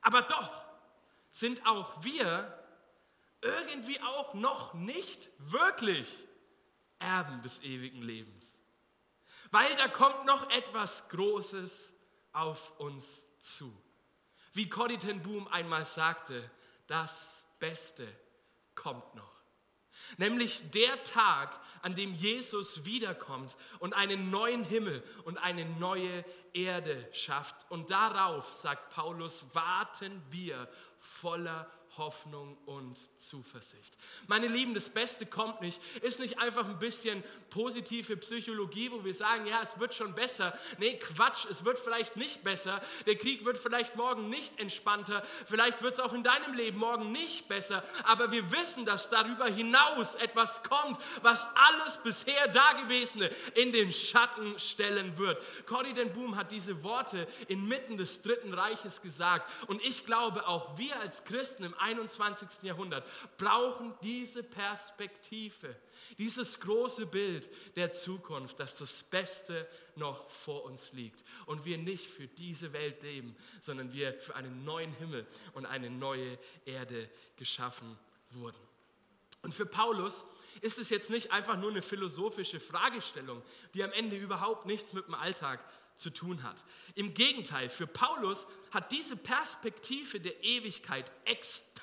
Aber 0.00 0.22
doch 0.22 0.67
sind 1.30 1.66
auch 1.66 2.02
wir 2.02 2.54
irgendwie 3.40 4.00
auch 4.00 4.34
noch 4.34 4.74
nicht 4.74 5.30
wirklich 5.38 6.26
Erben 6.98 7.42
des 7.42 7.62
ewigen 7.62 8.02
Lebens. 8.02 8.58
Weil 9.50 9.74
da 9.76 9.88
kommt 9.88 10.26
noch 10.26 10.50
etwas 10.50 11.08
Großes 11.10 11.92
auf 12.32 12.78
uns 12.80 13.26
zu. 13.40 13.72
Wie 14.52 14.68
Corrie 14.68 14.96
Boom 14.96 15.46
einmal 15.48 15.84
sagte, 15.84 16.50
das 16.86 17.46
Beste 17.58 18.06
kommt 18.74 19.14
noch. 19.14 19.38
Nämlich 20.16 20.70
der 20.70 21.02
Tag, 21.04 21.58
an 21.82 21.94
dem 21.94 22.14
Jesus 22.14 22.84
wiederkommt 22.84 23.56
und 23.78 23.94
einen 23.94 24.30
neuen 24.30 24.64
Himmel 24.64 25.02
und 25.24 25.38
eine 25.38 25.64
neue 25.64 26.24
Erde 26.52 27.08
schafft. 27.12 27.70
Und 27.70 27.90
darauf, 27.90 28.52
sagt 28.52 28.90
Paulus, 28.90 29.44
warten 29.52 30.22
wir 30.30 30.68
voller 31.00 31.66
Hoffnung 31.98 32.56
und 32.66 32.98
Zuversicht. 33.18 33.96
Meine 34.26 34.46
Lieben, 34.46 34.74
das 34.74 34.88
Beste 34.88 35.26
kommt 35.26 35.60
nicht, 35.60 35.80
ist 36.02 36.20
nicht 36.20 36.38
einfach 36.38 36.66
ein 36.68 36.78
bisschen 36.78 37.22
positive 37.50 38.16
Psychologie, 38.16 38.90
wo 38.90 39.04
wir 39.04 39.14
sagen, 39.14 39.46
ja, 39.46 39.60
es 39.62 39.78
wird 39.78 39.94
schon 39.94 40.14
besser. 40.14 40.56
Nee, 40.78 40.94
Quatsch, 40.98 41.46
es 41.50 41.64
wird 41.64 41.78
vielleicht 41.78 42.16
nicht 42.16 42.44
besser. 42.44 42.80
Der 43.06 43.16
Krieg 43.16 43.44
wird 43.44 43.58
vielleicht 43.58 43.96
morgen 43.96 44.28
nicht 44.28 44.58
entspannter. 44.58 45.24
Vielleicht 45.46 45.82
wird 45.82 45.94
es 45.94 46.00
auch 46.00 46.12
in 46.12 46.22
deinem 46.22 46.54
Leben 46.54 46.78
morgen 46.78 47.12
nicht 47.12 47.48
besser. 47.48 47.82
Aber 48.04 48.30
wir 48.30 48.50
wissen, 48.52 48.86
dass 48.86 49.10
darüber 49.10 49.46
hinaus 49.46 50.14
etwas 50.14 50.62
kommt, 50.62 50.98
was 51.22 51.48
alles 51.54 51.98
bisher 52.02 52.48
Dagewesene 52.48 53.30
in 53.54 53.72
den 53.72 53.92
Schatten 53.92 54.58
stellen 54.58 55.18
wird. 55.18 55.42
Corrie 55.66 55.92
den 55.92 56.12
Boom 56.12 56.36
hat 56.36 56.52
diese 56.52 56.82
Worte 56.82 57.26
inmitten 57.48 57.96
des 57.96 58.22
Dritten 58.22 58.54
Reiches 58.54 59.02
gesagt. 59.02 59.50
Und 59.66 59.82
ich 59.82 60.06
glaube, 60.06 60.46
auch 60.46 60.78
wir 60.78 60.98
als 61.00 61.24
Christen 61.24 61.64
im 61.64 61.74
21. 61.88 62.62
Jahrhundert 62.62 63.06
brauchen 63.38 63.94
diese 64.02 64.42
Perspektive, 64.42 65.74
dieses 66.18 66.60
große 66.60 67.06
Bild 67.06 67.48
der 67.76 67.92
Zukunft, 67.92 68.60
dass 68.60 68.76
das 68.76 69.02
Beste 69.02 69.66
noch 69.96 70.30
vor 70.30 70.64
uns 70.64 70.92
liegt 70.92 71.24
und 71.46 71.64
wir 71.64 71.78
nicht 71.78 72.06
für 72.06 72.26
diese 72.26 72.72
Welt 72.72 73.02
leben, 73.02 73.34
sondern 73.60 73.92
wir 73.92 74.14
für 74.14 74.36
einen 74.36 74.64
neuen 74.64 74.92
Himmel 74.94 75.26
und 75.54 75.66
eine 75.66 75.90
neue 75.90 76.38
Erde 76.64 77.08
geschaffen 77.36 77.98
wurden. 78.30 78.58
Und 79.42 79.54
für 79.54 79.66
Paulus 79.66 80.24
ist 80.60 80.78
es 80.78 80.90
jetzt 80.90 81.10
nicht 81.10 81.32
einfach 81.32 81.56
nur 81.56 81.70
eine 81.70 81.82
philosophische 81.82 82.60
Fragestellung, 82.60 83.42
die 83.74 83.84
am 83.84 83.92
Ende 83.92 84.16
überhaupt 84.16 84.66
nichts 84.66 84.92
mit 84.92 85.06
dem 85.06 85.14
Alltag 85.14 85.60
zu 85.98 86.10
tun 86.10 86.42
hat. 86.42 86.64
Im 86.94 87.12
Gegenteil, 87.12 87.68
für 87.68 87.86
Paulus 87.86 88.46
hat 88.70 88.92
diese 88.92 89.16
Perspektive 89.16 90.20
der 90.20 90.42
Ewigkeit 90.44 91.10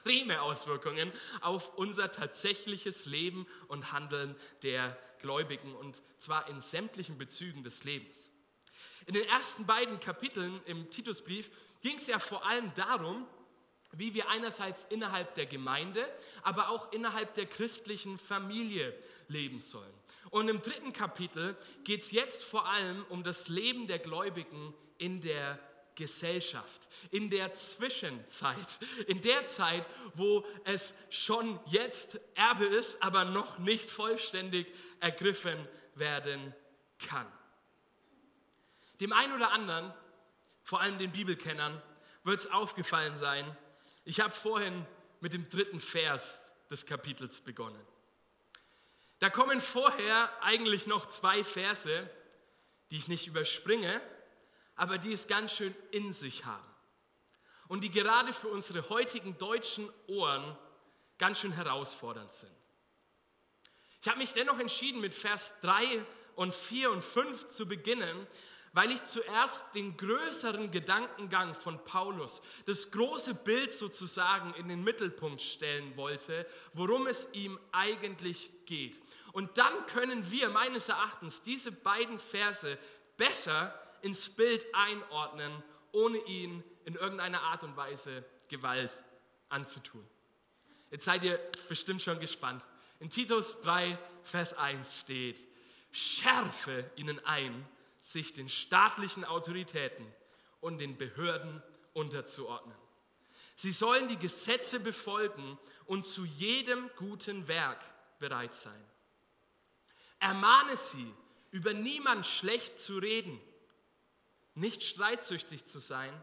extreme 0.06 0.40
Auswirkungen 0.44 1.12
auf 1.42 1.76
unser 1.80 2.12
tatsächliches 2.12 3.08
Leben 3.08 3.48
und 3.68 3.92
Handeln 3.92 4.36
der 4.62 4.96
Gläubigen 5.20 5.74
und 5.74 6.00
zwar 6.20 6.48
in 6.48 6.62
sämtlichen 6.62 7.18
Bezügen 7.18 7.64
des 7.64 7.84
Lebens. 7.86 8.30
In 9.08 9.16
den 9.16 9.28
ersten 9.28 9.66
beiden 9.66 10.00
Kapiteln 10.00 10.62
im 10.68 10.92
Titusbrief 10.92 11.50
ging 11.82 11.96
es 11.96 12.06
ja 12.06 12.20
vor 12.20 12.46
allem 12.46 12.72
darum, 12.76 13.26
wie 13.94 14.14
wir 14.14 14.30
einerseits 14.30 14.86
innerhalb 14.92 15.34
der 15.34 15.48
Gemeinde, 15.48 16.08
aber 16.44 16.70
auch 16.70 16.92
innerhalb 16.92 17.34
der 17.34 17.48
christlichen 17.48 18.20
Familie 18.20 18.94
leben 19.28 19.60
sollen. 19.60 19.94
Und 20.30 20.50
im 20.50 20.62
dritten 20.62 20.94
Kapitel 20.94 21.58
geht 21.84 22.02
es 22.02 22.12
jetzt 22.12 22.44
vor 22.44 22.70
allem 22.70 23.04
um 23.10 23.24
das 23.24 23.48
Leben 23.48 23.88
der 23.88 23.98
Gläubigen 23.98 24.72
in 25.00 25.22
der 25.22 25.58
Gesellschaft, 25.96 26.88
in 27.12 27.30
der 27.30 27.54
Zwischenzeit, 27.54 28.78
in 29.08 29.22
der 29.22 29.46
Zeit, 29.48 29.88
wo 30.14 30.46
es 30.64 30.98
schon 31.10 31.60
jetzt 31.68 32.20
Erbe 32.36 32.66
ist, 32.66 33.02
aber 33.02 33.26
noch 33.26 33.58
nicht 33.58 33.90
vollständig 33.90 34.68
ergriffen 35.00 35.68
werden 35.96 36.54
kann. 37.00 37.28
Dem 39.00 39.14
einen 39.14 39.34
oder 39.34 39.52
anderen, 39.52 39.94
vor 40.64 40.82
allem 40.82 40.98
den 40.98 41.12
Bibelkennern, 41.12 41.82
wird 42.24 42.40
es 42.40 42.52
aufgefallen 42.52 43.18
sein, 43.18 43.58
ich 44.04 44.20
habe 44.20 44.34
vorhin 44.34 44.86
mit 45.20 45.34
dem 45.34 45.50
dritten 45.50 45.80
Vers 45.80 46.42
des 46.70 46.86
Kapitels 46.86 47.42
begonnen. 47.42 47.80
Da 49.20 49.30
kommen 49.30 49.62
vorher 49.62 50.30
eigentlich 50.44 50.88
noch 50.88 51.08
zwei 51.08 51.44
Verse, 51.44 52.10
die 52.92 52.98
ich 52.98 53.08
nicht 53.08 53.28
überspringe, 53.28 54.02
aber 54.76 54.98
die 54.98 55.14
es 55.14 55.28
ganz 55.28 55.54
schön 55.54 55.74
in 55.92 56.12
sich 56.14 56.46
haben. 56.46 56.66
Und 57.68 57.84
die 57.84 57.92
gerade 57.92 58.34
für 58.34 58.50
unsere 58.50 58.90
heutigen 58.90 59.38
deutschen 59.38 59.90
Ohren 60.08 60.58
ganz 61.18 61.40
schön 61.40 61.52
herausfordernd 61.52 62.32
sind. 62.32 62.52
Ich 64.02 64.08
habe 64.08 64.20
mich 64.20 64.34
dennoch 64.34 64.60
entschieden, 64.60 65.02
mit 65.02 65.14
Vers 65.14 65.60
3 65.62 66.06
und 66.36 66.54
4 66.54 66.92
und 66.92 67.04
5 67.04 67.48
zu 67.48 67.68
beginnen, 67.68 68.28
weil 68.76 68.92
ich 68.92 69.04
zuerst 69.06 69.74
den 69.74 69.96
größeren 69.96 70.70
Gedankengang 70.70 71.56
von 71.56 71.84
Paulus, 71.86 72.42
das 72.66 72.92
große 72.92 73.34
Bild 73.34 73.74
sozusagen 73.74 74.54
in 74.56 74.68
den 74.68 74.84
Mittelpunkt 74.84 75.42
stellen 75.42 75.96
wollte, 75.96 76.46
worum 76.74 77.08
es 77.08 77.30
ihm 77.32 77.58
eigentlich 77.72 78.52
geht. 78.66 79.02
Und 79.32 79.58
dann 79.58 79.74
können 79.88 80.30
wir 80.30 80.50
meines 80.50 80.90
Erachtens 80.90 81.42
diese 81.42 81.72
beiden 81.72 82.20
Verse 82.20 82.78
besser 83.16 83.74
ins 84.06 84.30
Bild 84.30 84.68
einordnen, 84.72 85.52
ohne 85.92 86.20
ihn 86.28 86.64
in 86.86 86.94
irgendeiner 86.94 87.42
Art 87.42 87.64
und 87.64 87.76
Weise 87.76 88.24
Gewalt 88.50 88.92
anzutun. 89.50 90.06
Jetzt 90.92 91.06
seid 91.06 91.24
ihr 91.24 91.40
bestimmt 91.70 92.04
schon 92.04 92.20
gespannt. 92.20 92.64
In 93.00 93.10
Titus 93.10 93.62
3, 93.62 93.98
Vers 94.22 94.54
1 94.54 95.00
steht, 95.00 95.44
schärfe 95.92 96.88
ihnen 96.96 97.20
ein, 97.26 97.68
sich 98.00 98.32
den 98.32 98.48
staatlichen 98.48 99.26
Autoritäten 99.26 100.06
und 100.62 100.78
den 100.78 100.98
Behörden 100.98 101.64
unterzuordnen. 101.94 102.78
Sie 103.56 103.72
sollen 103.72 104.08
die 104.08 104.20
Gesetze 104.20 104.80
befolgen 104.80 105.58
und 105.88 106.06
zu 106.06 106.26
jedem 106.26 106.92
guten 106.98 107.48
Werk 107.48 107.84
bereit 108.20 108.54
sein. 108.54 108.86
Ermahne 110.20 110.78
sie, 110.78 111.12
über 111.50 111.74
niemand 111.74 112.28
schlecht 112.28 112.80
zu 112.80 113.00
reden, 113.00 113.42
nicht 114.56 114.84
streitsüchtig 114.84 115.66
zu 115.66 115.80
sein 115.80 116.14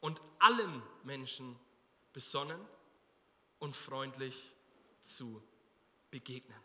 und 0.00 0.20
allen 0.38 0.82
Menschen 1.04 1.58
besonnen 2.12 2.60
und 3.58 3.76
freundlich 3.76 4.52
zu 5.02 5.42
begegnen. 6.10 6.58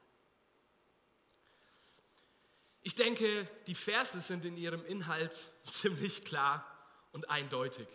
Ich 2.82 2.96
denke, 2.96 3.50
die 3.68 3.76
Verse 3.76 4.20
sind 4.22 4.46
in 4.46 4.58
ihrem 4.58 4.86
Inhalt 4.86 5.52
ziemlich 5.66 6.24
klar 6.24 6.66
und 7.14 7.30
eindeutig. 7.30 7.88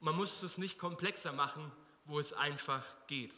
Man 0.00 0.16
muss 0.16 0.42
es 0.42 0.58
nicht 0.58 0.78
komplexer 0.78 1.32
machen, 1.32 1.70
wo 2.04 2.18
es 2.18 2.32
einfach 2.32 2.84
geht. 3.06 3.32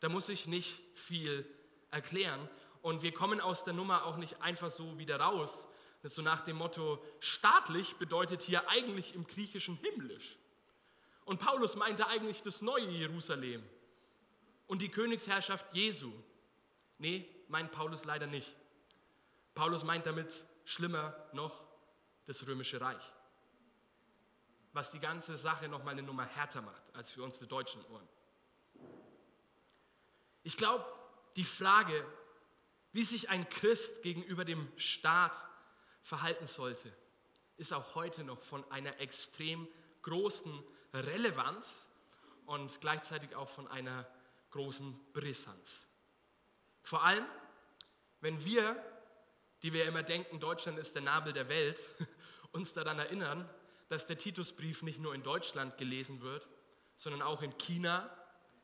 Da 0.00 0.08
muss 0.08 0.28
ich 0.28 0.46
nicht 0.46 0.80
viel 0.94 1.46
erklären. 1.90 2.48
Und 2.82 3.02
wir 3.02 3.12
kommen 3.12 3.40
aus 3.40 3.64
der 3.64 3.74
Nummer 3.74 4.04
auch 4.06 4.16
nicht 4.16 4.40
einfach 4.40 4.70
so 4.70 4.98
wieder 4.98 5.20
raus. 5.20 5.68
Das 6.02 6.14
so 6.14 6.22
nach 6.22 6.40
dem 6.40 6.56
Motto, 6.56 7.04
staatlich 7.20 7.96
bedeutet 7.96 8.42
hier 8.42 8.68
eigentlich 8.70 9.14
im 9.14 9.26
Griechischen 9.26 9.76
himmlisch. 9.76 10.36
Und 11.24 11.38
Paulus 11.38 11.76
meinte 11.76 12.06
eigentlich 12.06 12.42
das 12.42 12.62
neue 12.62 12.88
Jerusalem 12.88 13.62
und 14.66 14.82
die 14.82 14.88
Königsherrschaft 14.88 15.66
Jesu. 15.74 16.12
Nee, 16.98 17.28
meint 17.48 17.70
Paulus 17.70 18.04
leider 18.04 18.26
nicht. 18.26 18.54
Paulus 19.54 19.84
meint 19.84 20.06
damit 20.06 20.44
schlimmer 20.64 21.14
noch 21.32 21.62
das 22.26 22.46
römische 22.46 22.80
Reich, 22.80 23.02
was 24.72 24.90
die 24.90 25.00
ganze 25.00 25.36
Sache 25.36 25.68
noch 25.68 25.84
mal 25.84 25.90
eine 25.90 26.02
Nummer 26.02 26.24
härter 26.24 26.62
macht 26.62 26.82
als 26.94 27.12
für 27.12 27.22
unsere 27.22 27.46
deutschen 27.46 27.84
Ohren. 27.86 28.08
Ich 30.42 30.56
glaube, 30.56 30.84
die 31.36 31.44
Frage, 31.44 32.06
wie 32.92 33.02
sich 33.02 33.28
ein 33.28 33.48
Christ 33.50 34.02
gegenüber 34.02 34.44
dem 34.44 34.66
Staat 34.76 35.36
verhalten 36.02 36.46
sollte, 36.46 36.92
ist 37.56 37.72
auch 37.72 37.94
heute 37.94 38.24
noch 38.24 38.40
von 38.42 38.68
einer 38.70 38.98
extrem 39.00 39.68
großen 40.02 40.62
Relevanz 40.94 41.86
und 42.46 42.80
gleichzeitig 42.80 43.34
auch 43.36 43.48
von 43.48 43.68
einer 43.68 44.06
großen 44.50 45.12
Brisanz. 45.12 45.86
Vor 46.82 47.04
allem, 47.04 47.26
wenn 48.20 48.44
wir 48.44 48.82
die 49.62 49.72
wir 49.72 49.84
immer 49.86 50.02
denken, 50.02 50.40
Deutschland 50.40 50.78
ist 50.78 50.94
der 50.94 51.02
Nabel 51.02 51.32
der 51.32 51.48
Welt, 51.48 51.80
uns 52.52 52.72
daran 52.72 52.98
erinnern, 52.98 53.48
dass 53.88 54.06
der 54.06 54.18
Titusbrief 54.18 54.82
nicht 54.82 54.98
nur 54.98 55.14
in 55.14 55.22
Deutschland 55.22 55.76
gelesen 55.78 56.20
wird, 56.22 56.48
sondern 56.96 57.22
auch 57.22 57.42
in 57.42 57.56
China, 57.58 58.08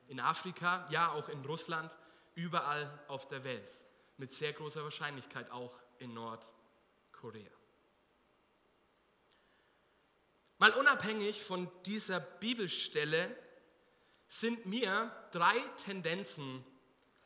in 0.08 0.20
Afrika, 0.20 0.86
ja 0.90 1.10
auch 1.12 1.28
in 1.28 1.44
Russland, 1.44 1.96
überall 2.34 2.98
auf 3.08 3.28
der 3.28 3.44
Welt. 3.44 3.70
Mit 4.18 4.32
sehr 4.32 4.52
großer 4.52 4.82
Wahrscheinlichkeit 4.82 5.50
auch 5.50 5.74
in 5.98 6.14
Nordkorea. 7.16 7.50
Mal 10.58 10.72
unabhängig 10.72 11.42
von 11.42 11.70
dieser 11.84 12.20
Bibelstelle 12.20 13.36
sind 14.28 14.66
mir 14.66 15.12
drei 15.32 15.58
Tendenzen 15.84 16.64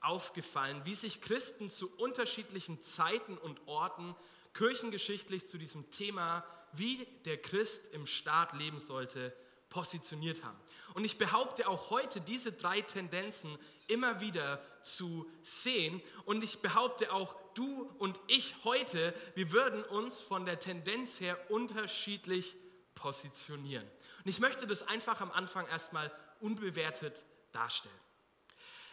aufgefallen, 0.00 0.84
wie 0.84 0.94
sich 0.94 1.20
Christen 1.20 1.70
zu 1.70 1.94
unterschiedlichen 1.96 2.82
Zeiten 2.82 3.38
und 3.38 3.66
Orten 3.66 4.16
kirchengeschichtlich 4.54 5.46
zu 5.46 5.58
diesem 5.58 5.90
Thema, 5.90 6.44
wie 6.72 7.06
der 7.24 7.40
Christ 7.40 7.92
im 7.94 8.06
Staat 8.06 8.52
leben 8.54 8.80
sollte, 8.80 9.34
positioniert 9.68 10.42
haben. 10.42 10.58
Und 10.94 11.04
ich 11.04 11.18
behaupte 11.18 11.68
auch 11.68 11.90
heute, 11.90 12.20
diese 12.20 12.52
drei 12.52 12.80
Tendenzen 12.80 13.56
immer 13.86 14.20
wieder 14.20 14.60
zu 14.82 15.30
sehen. 15.42 16.02
Und 16.24 16.42
ich 16.42 16.60
behaupte 16.60 17.12
auch, 17.12 17.36
du 17.54 17.82
und 17.98 18.20
ich 18.26 18.54
heute, 18.64 19.14
wir 19.34 19.52
würden 19.52 19.84
uns 19.84 20.20
von 20.20 20.46
der 20.46 20.58
Tendenz 20.58 21.20
her 21.20 21.38
unterschiedlich 21.50 22.56
positionieren. 22.94 23.86
Und 24.18 24.28
ich 24.28 24.40
möchte 24.40 24.66
das 24.66 24.86
einfach 24.86 25.20
am 25.20 25.30
Anfang 25.32 25.66
erstmal 25.66 26.12
unbewertet 26.40 27.24
darstellen. 27.52 27.94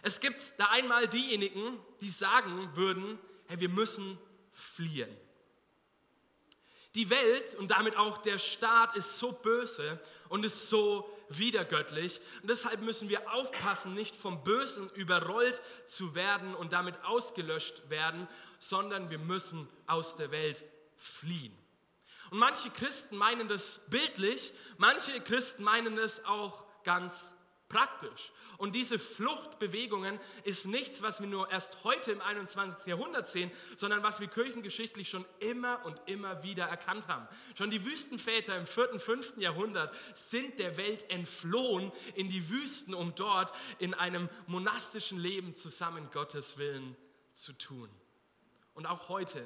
Es 0.01 0.19
gibt 0.19 0.53
da 0.57 0.67
einmal 0.69 1.07
diejenigen, 1.07 1.79
die 2.01 2.11
sagen 2.11 2.75
würden, 2.75 3.19
hey, 3.47 3.59
wir 3.59 3.69
müssen 3.69 4.17
fliehen. 4.53 5.09
Die 6.95 7.09
Welt 7.09 7.55
und 7.55 7.71
damit 7.71 7.95
auch 7.95 8.19
der 8.19 8.39
Staat 8.39 8.95
ist 8.95 9.17
so 9.19 9.31
böse 9.31 9.99
und 10.29 10.43
ist 10.45 10.69
so 10.69 11.09
widergöttlich. 11.29 12.19
Und 12.41 12.49
deshalb 12.49 12.81
müssen 12.81 13.09
wir 13.09 13.31
aufpassen, 13.33 13.93
nicht 13.93 14.15
vom 14.15 14.43
Bösen 14.43 14.89
überrollt 14.91 15.61
zu 15.87 16.15
werden 16.15 16.55
und 16.55 16.73
damit 16.73 17.03
ausgelöscht 17.03 17.89
werden, 17.89 18.27
sondern 18.59 19.09
wir 19.09 19.19
müssen 19.19 19.67
aus 19.85 20.17
der 20.17 20.31
Welt 20.31 20.63
fliehen. 20.97 21.55
Und 22.31 22.39
manche 22.39 22.69
Christen 22.71 23.17
meinen 23.17 23.47
das 23.47 23.81
bildlich, 23.89 24.53
manche 24.77 25.21
Christen 25.21 25.63
meinen 25.63 25.97
es 25.97 26.25
auch 26.25 26.65
ganz 26.83 27.33
praktisch. 27.69 28.31
Und 28.57 28.73
diese 28.73 28.97
Fluchtbewegungen 28.97 30.19
ist 30.43 30.65
nichts, 30.65 31.01
was 31.01 31.21
wir 31.21 31.27
nur 31.27 31.51
erst 31.51 31.83
heute 31.83 32.11
im 32.11 32.21
21. 32.21 32.87
Jahrhundert 32.87 33.27
sehen, 33.27 33.51
sondern 33.75 34.03
was 34.03 34.19
wir 34.19 34.27
kirchengeschichtlich 34.27 35.09
schon 35.09 35.25
immer 35.39 35.85
und 35.85 36.01
immer 36.05 36.43
wieder 36.43 36.65
erkannt 36.65 37.07
haben. 37.07 37.27
Schon 37.55 37.69
die 37.69 37.85
Wüstenväter 37.85 38.57
im 38.57 38.65
4., 38.65 38.93
und 38.93 39.01
5. 39.01 39.37
Jahrhundert 39.37 39.95
sind 40.13 40.59
der 40.59 40.77
Welt 40.77 41.09
entflohen 41.09 41.91
in 42.15 42.29
die 42.29 42.49
Wüsten, 42.49 42.93
um 42.93 43.13
dort 43.15 43.53
in 43.79 43.93
einem 43.93 44.29
monastischen 44.47 45.19
Leben 45.19 45.55
zusammen 45.55 46.09
Gottes 46.11 46.57
Willen 46.57 46.95
zu 47.33 47.53
tun. 47.53 47.89
Und 48.73 48.85
auch 48.85 49.09
heute 49.09 49.43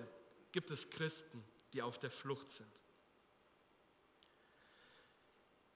gibt 0.51 0.71
es 0.71 0.89
Christen, 0.89 1.43
die 1.73 1.81
auf 1.81 1.99
der 1.99 2.11
Flucht 2.11 2.49
sind. 2.49 2.67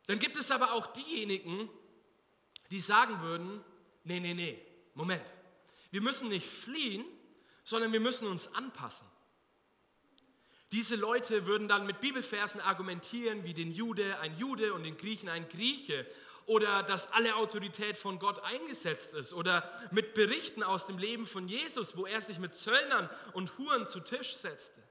Dann 0.07 0.19
gibt 0.19 0.37
es 0.37 0.51
aber 0.51 0.73
auch 0.73 0.87
diejenigen, 0.87 1.69
die 2.71 2.81
sagen 2.81 3.21
würden, 3.21 3.63
nee, 4.03 4.19
nee, 4.19 4.33
nee, 4.33 4.61
Moment, 4.93 5.25
wir 5.91 6.01
müssen 6.01 6.29
nicht 6.29 6.47
fliehen, 6.47 7.05
sondern 7.63 7.91
wir 7.91 7.99
müssen 7.99 8.27
uns 8.27 8.53
anpassen. 8.53 9.07
Diese 10.71 10.95
Leute 10.95 11.45
würden 11.45 11.67
dann 11.67 11.85
mit 11.85 12.01
Bibelversen 12.01 12.59
argumentieren, 12.59 13.43
wie 13.43 13.53
den 13.53 13.71
Jude 13.71 14.19
ein 14.19 14.37
Jude 14.37 14.73
und 14.73 14.83
den 14.83 14.97
Griechen 14.97 15.29
ein 15.29 15.47
Grieche 15.47 16.05
oder 16.47 16.83
dass 16.83 17.11
alle 17.13 17.35
Autorität 17.35 17.97
von 17.97 18.19
Gott 18.19 18.43
eingesetzt 18.43 19.13
ist 19.13 19.33
oder 19.33 19.71
mit 19.91 20.13
Berichten 20.13 20.63
aus 20.63 20.85
dem 20.85 20.97
Leben 20.97 21.25
von 21.25 21.47
Jesus, 21.47 21.97
wo 21.97 22.05
er 22.05 22.21
sich 22.21 22.39
mit 22.39 22.55
Zöllnern 22.55 23.09
und 23.33 23.57
Huren 23.57 23.87
zu 23.87 23.99
Tisch 23.99 24.35
setzte. 24.35 24.83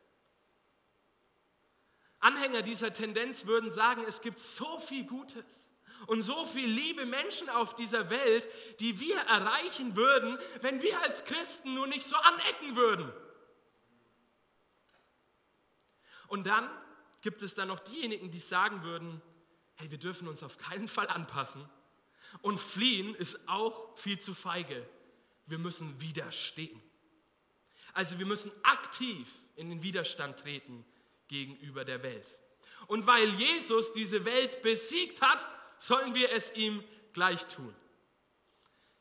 Anhänger 2.19 2.63
dieser 2.63 2.93
Tendenz 2.93 3.47
würden 3.47 3.71
sagen, 3.71 4.05
es 4.09 4.23
gibt 4.23 4.39
so 4.39 4.81
viel 4.81 5.05
Gutes 5.05 5.69
und 6.07 6.23
so 6.23 6.45
viele 6.47 6.67
liebe 6.67 7.07
Menschen 7.07 7.49
auf 7.49 7.75
dieser 7.75 8.11
Welt, 8.11 8.47
die 8.81 9.01
wir 9.01 9.17
erreichen 9.17 9.97
würden, 9.97 10.39
wenn 10.61 10.83
wir 10.83 11.01
als 11.03 11.25
Christen 11.25 11.75
nur 11.75 11.87
nicht 11.87 12.07
so 12.07 12.17
anecken 12.17 12.77
würden. 12.77 13.13
Und 16.29 16.47
dann 16.47 16.69
gibt 17.23 17.43
es 17.43 17.55
dann 17.55 17.69
noch 17.69 17.81
diejenigen, 17.81 18.31
die 18.31 18.41
sagen 18.41 18.83
würden, 18.83 19.23
hey, 19.77 19.91
wir 19.91 19.99
dürfen 19.99 20.29
uns 20.29 20.43
auf 20.43 20.59
keinen 20.59 20.89
Fall 20.89 21.09
anpassen. 21.09 21.69
Und 22.43 22.59
fliehen 22.59 23.15
ist 23.15 23.49
auch 23.49 23.97
viel 23.97 24.19
zu 24.19 24.35
feige. 24.35 24.87
Wir 25.47 25.59
müssen 25.59 26.01
widerstehen. 26.01 26.83
Also 27.93 28.19
wir 28.19 28.27
müssen 28.27 28.51
aktiv 28.65 29.29
in 29.57 29.71
den 29.71 29.83
Widerstand 29.83 30.41
treten 30.41 30.85
gegenüber 31.29 31.85
der 31.85 32.03
Welt. 32.03 32.27
Und 32.87 33.07
weil 33.07 33.29
Jesus 33.35 33.93
diese 33.93 34.25
Welt 34.25 34.63
besiegt 34.63 35.23
hat, 35.23 35.47
sollen 35.87 36.15
wir 36.15 36.33
es 36.33 36.55
ihm 36.55 36.83
gleich 37.13 37.45
tun. 37.47 37.75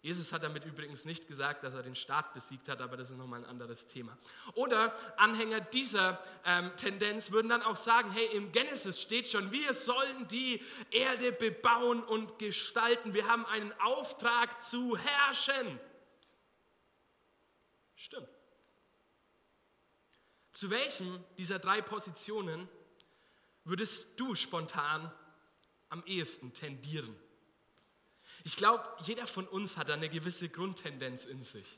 Jesus 0.02 0.34
hat 0.34 0.44
damit 0.44 0.66
übrigens 0.66 1.06
nicht 1.06 1.30
gesagt, 1.30 1.64
dass 1.64 1.74
er 1.74 1.82
den 1.82 1.96
Staat 1.96 2.34
besiegt 2.34 2.68
hat, 2.68 2.82
aber 2.82 2.98
das 2.98 3.10
ist 3.10 3.16
nochmal 3.16 3.40
ein 3.40 3.46
anderes 3.46 3.88
Thema. 3.88 4.18
Oder 4.54 4.94
Anhänger 5.18 5.62
dieser 5.62 6.22
ähm, 6.44 6.72
Tendenz 6.76 7.32
würden 7.32 7.48
dann 7.48 7.62
auch 7.62 7.78
sagen, 7.78 8.12
hey, 8.12 8.26
im 8.34 8.52
Genesis 8.52 9.02
steht 9.02 9.30
schon, 9.30 9.54
wir 9.54 9.74
sollen 9.74 10.28
die 10.28 10.62
Erde 10.92 11.32
bebauen 11.32 12.04
und 12.04 12.38
gestalten. 12.38 13.14
Wir 13.14 13.30
haben 13.30 13.46
einen 13.46 13.72
Auftrag 13.80 14.60
zu 14.60 14.98
herrschen. 14.98 15.80
Stimmt. 17.96 18.28
Zu 20.52 20.70
welchem 20.70 21.24
dieser 21.38 21.60
drei 21.60 21.82
Positionen 21.82 22.68
würdest 23.64 24.20
du 24.20 24.36
spontan 24.36 25.10
am 25.94 26.04
ehesten 26.08 26.54
tendieren? 26.54 27.16
Ich 28.44 28.58
glaube, 28.58 28.84
jeder 29.04 29.28
von 29.28 29.48
uns 29.48 29.78
hat 29.78 29.92
eine 29.92 30.10
gewisse 30.10 30.50
Grundtendenz 30.50 31.26
in 31.26 31.44
sich. 31.44 31.78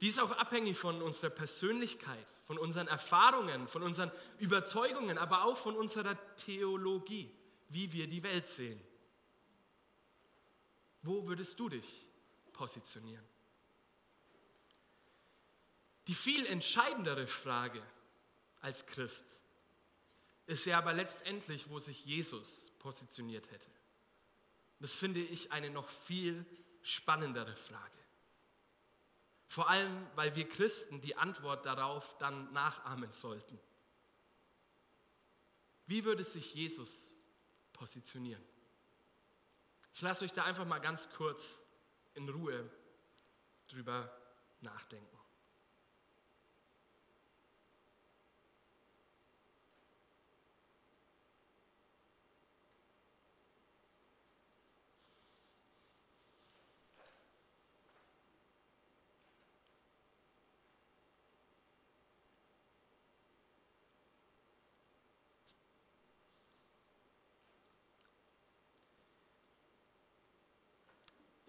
Die 0.00 0.06
ist 0.06 0.20
auch 0.20 0.30
abhängig 0.38 0.78
von 0.78 1.02
unserer 1.02 1.28
Persönlichkeit, 1.28 2.26
von 2.46 2.56
unseren 2.56 2.86
Erfahrungen, 2.86 3.66
von 3.66 3.82
unseren 3.82 4.12
Überzeugungen, 4.38 5.18
aber 5.18 5.44
auch 5.44 5.56
von 5.56 5.76
unserer 5.76 6.16
Theologie, 6.36 7.30
wie 7.68 7.92
wir 7.92 8.06
die 8.06 8.22
Welt 8.22 8.48
sehen. 8.48 8.80
Wo 11.02 11.26
würdest 11.26 11.58
du 11.58 11.68
dich 11.68 12.06
positionieren? 12.52 13.26
Die 16.06 16.14
viel 16.14 16.46
entscheidendere 16.46 17.26
Frage 17.26 17.82
als 18.60 18.86
Christ 18.86 19.24
ist 20.50 20.64
ja 20.64 20.78
aber 20.78 20.92
letztendlich, 20.92 21.70
wo 21.70 21.78
sich 21.78 22.04
Jesus 22.04 22.72
positioniert 22.80 23.50
hätte. 23.50 23.70
Das 24.80 24.94
finde 24.94 25.20
ich 25.20 25.52
eine 25.52 25.70
noch 25.70 25.88
viel 25.88 26.44
spannendere 26.82 27.54
Frage. 27.54 27.98
Vor 29.46 29.68
allem, 29.68 30.06
weil 30.16 30.34
wir 30.34 30.48
Christen 30.48 31.00
die 31.00 31.16
Antwort 31.16 31.66
darauf 31.66 32.16
dann 32.18 32.52
nachahmen 32.52 33.12
sollten. 33.12 33.58
Wie 35.86 36.04
würde 36.04 36.24
sich 36.24 36.54
Jesus 36.54 37.10
positionieren? 37.72 38.42
Ich 39.92 40.02
lasse 40.02 40.24
euch 40.24 40.32
da 40.32 40.44
einfach 40.44 40.66
mal 40.66 40.78
ganz 40.78 41.12
kurz 41.12 41.58
in 42.14 42.28
Ruhe 42.28 42.68
drüber 43.68 44.10
nachdenken. 44.60 45.19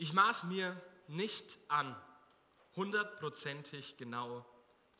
Ich 0.02 0.14
maß 0.14 0.46
mir 0.46 0.76
nicht 1.10 1.60
an, 1.68 1.96
hundertprozentig 2.76 3.98
genau 3.98 4.44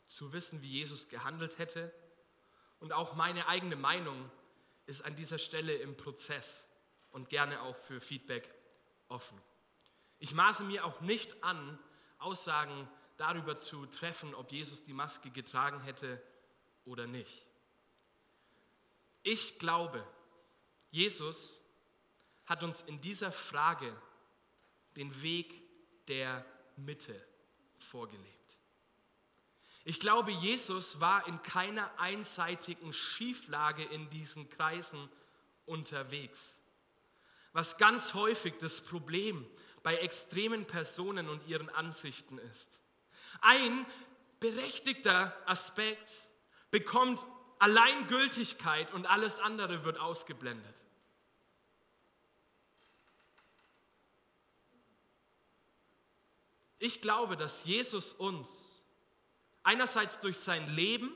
zu 0.06 0.32
wissen, 0.32 0.62
wie 0.62 0.70
Jesus 0.70 1.08
gehandelt 1.08 1.58
hätte. 1.58 1.92
Und 2.78 2.92
auch 2.92 3.16
meine 3.16 3.48
eigene 3.48 3.74
Meinung 3.74 4.30
ist 4.86 5.04
an 5.04 5.16
dieser 5.16 5.38
Stelle 5.38 5.74
im 5.74 5.96
Prozess 5.96 6.62
und 7.10 7.30
gerne 7.30 7.62
auch 7.62 7.76
für 7.78 8.00
Feedback 8.00 8.48
offen. 9.08 9.36
Ich 10.20 10.34
maße 10.34 10.62
mir 10.62 10.84
auch 10.84 11.00
nicht 11.00 11.42
an, 11.42 11.80
Aussagen 12.20 12.88
darüber 13.16 13.58
zu 13.58 13.86
treffen, 13.86 14.36
ob 14.36 14.52
Jesus 14.52 14.84
die 14.84 14.92
Maske 14.92 15.30
getragen 15.30 15.80
hätte 15.80 16.22
oder 16.84 17.08
nicht. 17.08 17.44
Ich 19.24 19.58
glaube, 19.58 20.06
Jesus 20.92 21.60
hat 22.46 22.62
uns 22.62 22.82
in 22.82 23.00
dieser 23.00 23.32
Frage 23.32 24.00
den 24.96 25.22
Weg 25.22 25.62
der 26.08 26.44
Mitte 26.76 27.14
vorgelebt. 27.78 28.28
Ich 29.84 29.98
glaube, 29.98 30.30
Jesus 30.30 31.00
war 31.00 31.26
in 31.26 31.42
keiner 31.42 31.90
einseitigen 31.98 32.92
Schieflage 32.92 33.82
in 33.82 34.08
diesen 34.10 34.48
Kreisen 34.48 35.08
unterwegs. 35.66 36.54
Was 37.52 37.78
ganz 37.78 38.14
häufig 38.14 38.54
das 38.58 38.80
Problem 38.80 39.44
bei 39.82 39.96
extremen 39.96 40.66
Personen 40.66 41.28
und 41.28 41.46
ihren 41.48 41.68
Ansichten 41.70 42.38
ist. 42.38 42.80
Ein 43.40 43.84
berechtigter 44.38 45.36
Aspekt 45.46 46.10
bekommt 46.70 47.24
Alleingültigkeit 47.58 48.92
und 48.92 49.06
alles 49.06 49.38
andere 49.38 49.84
wird 49.84 49.98
ausgeblendet. 49.98 50.74
Ich 56.84 57.00
glaube, 57.00 57.36
dass 57.36 57.64
Jesus 57.64 58.12
uns 58.12 58.82
einerseits 59.62 60.18
durch 60.18 60.36
sein 60.36 60.68
Leben, 60.68 61.14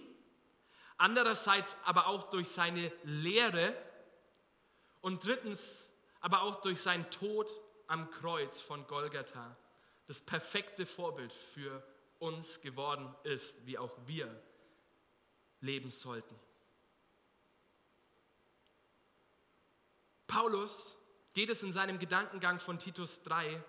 andererseits 0.96 1.74
aber 1.84 2.06
auch 2.06 2.30
durch 2.30 2.48
seine 2.48 2.92
Lehre 3.02 3.76
und 5.00 5.24
drittens 5.24 5.90
aber 6.20 6.42
auch 6.42 6.60
durch 6.60 6.80
seinen 6.80 7.10
Tod 7.10 7.50
am 7.88 8.12
Kreuz 8.12 8.60
von 8.60 8.86
Golgatha 8.86 9.56
das 10.06 10.20
perfekte 10.20 10.86
Vorbild 10.86 11.32
für 11.32 11.82
uns 12.20 12.60
geworden 12.60 13.12
ist, 13.24 13.66
wie 13.66 13.76
auch 13.76 13.90
wir 14.06 14.40
leben 15.60 15.90
sollten. 15.90 16.38
Paulus 20.28 20.96
geht 21.34 21.50
es 21.50 21.64
in 21.64 21.72
seinem 21.72 21.98
Gedankengang 21.98 22.60
von 22.60 22.78
Titus 22.78 23.24
3 23.24 23.64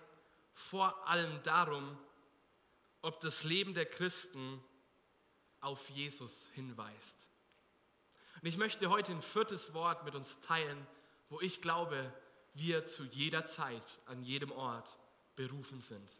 vor 0.58 1.06
allem 1.06 1.40
darum, 1.44 1.96
ob 3.00 3.20
das 3.20 3.44
Leben 3.44 3.74
der 3.74 3.86
Christen 3.86 4.62
auf 5.60 5.88
Jesus 5.90 6.48
hinweist. 6.52 7.16
Und 8.34 8.48
ich 8.48 8.56
möchte 8.56 8.90
heute 8.90 9.12
ein 9.12 9.22
viertes 9.22 9.72
Wort 9.72 10.04
mit 10.04 10.16
uns 10.16 10.40
teilen, 10.40 10.84
wo 11.28 11.40
ich 11.40 11.62
glaube, 11.62 12.12
wir 12.54 12.86
zu 12.86 13.04
jeder 13.04 13.44
Zeit, 13.44 14.00
an 14.06 14.24
jedem 14.24 14.50
Ort 14.50 14.98
berufen 15.36 15.80
sind, 15.80 16.10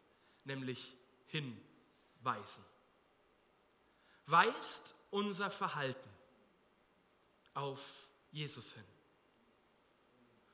nämlich 0.45 0.95
hinweisen. 1.27 2.65
Weist 4.27 4.95
unser 5.11 5.51
Verhalten 5.51 6.11
auf 7.55 8.09
Jesus 8.31 8.73
hin. 8.73 8.85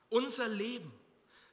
Unser 0.09 0.47
Leben 0.47 0.91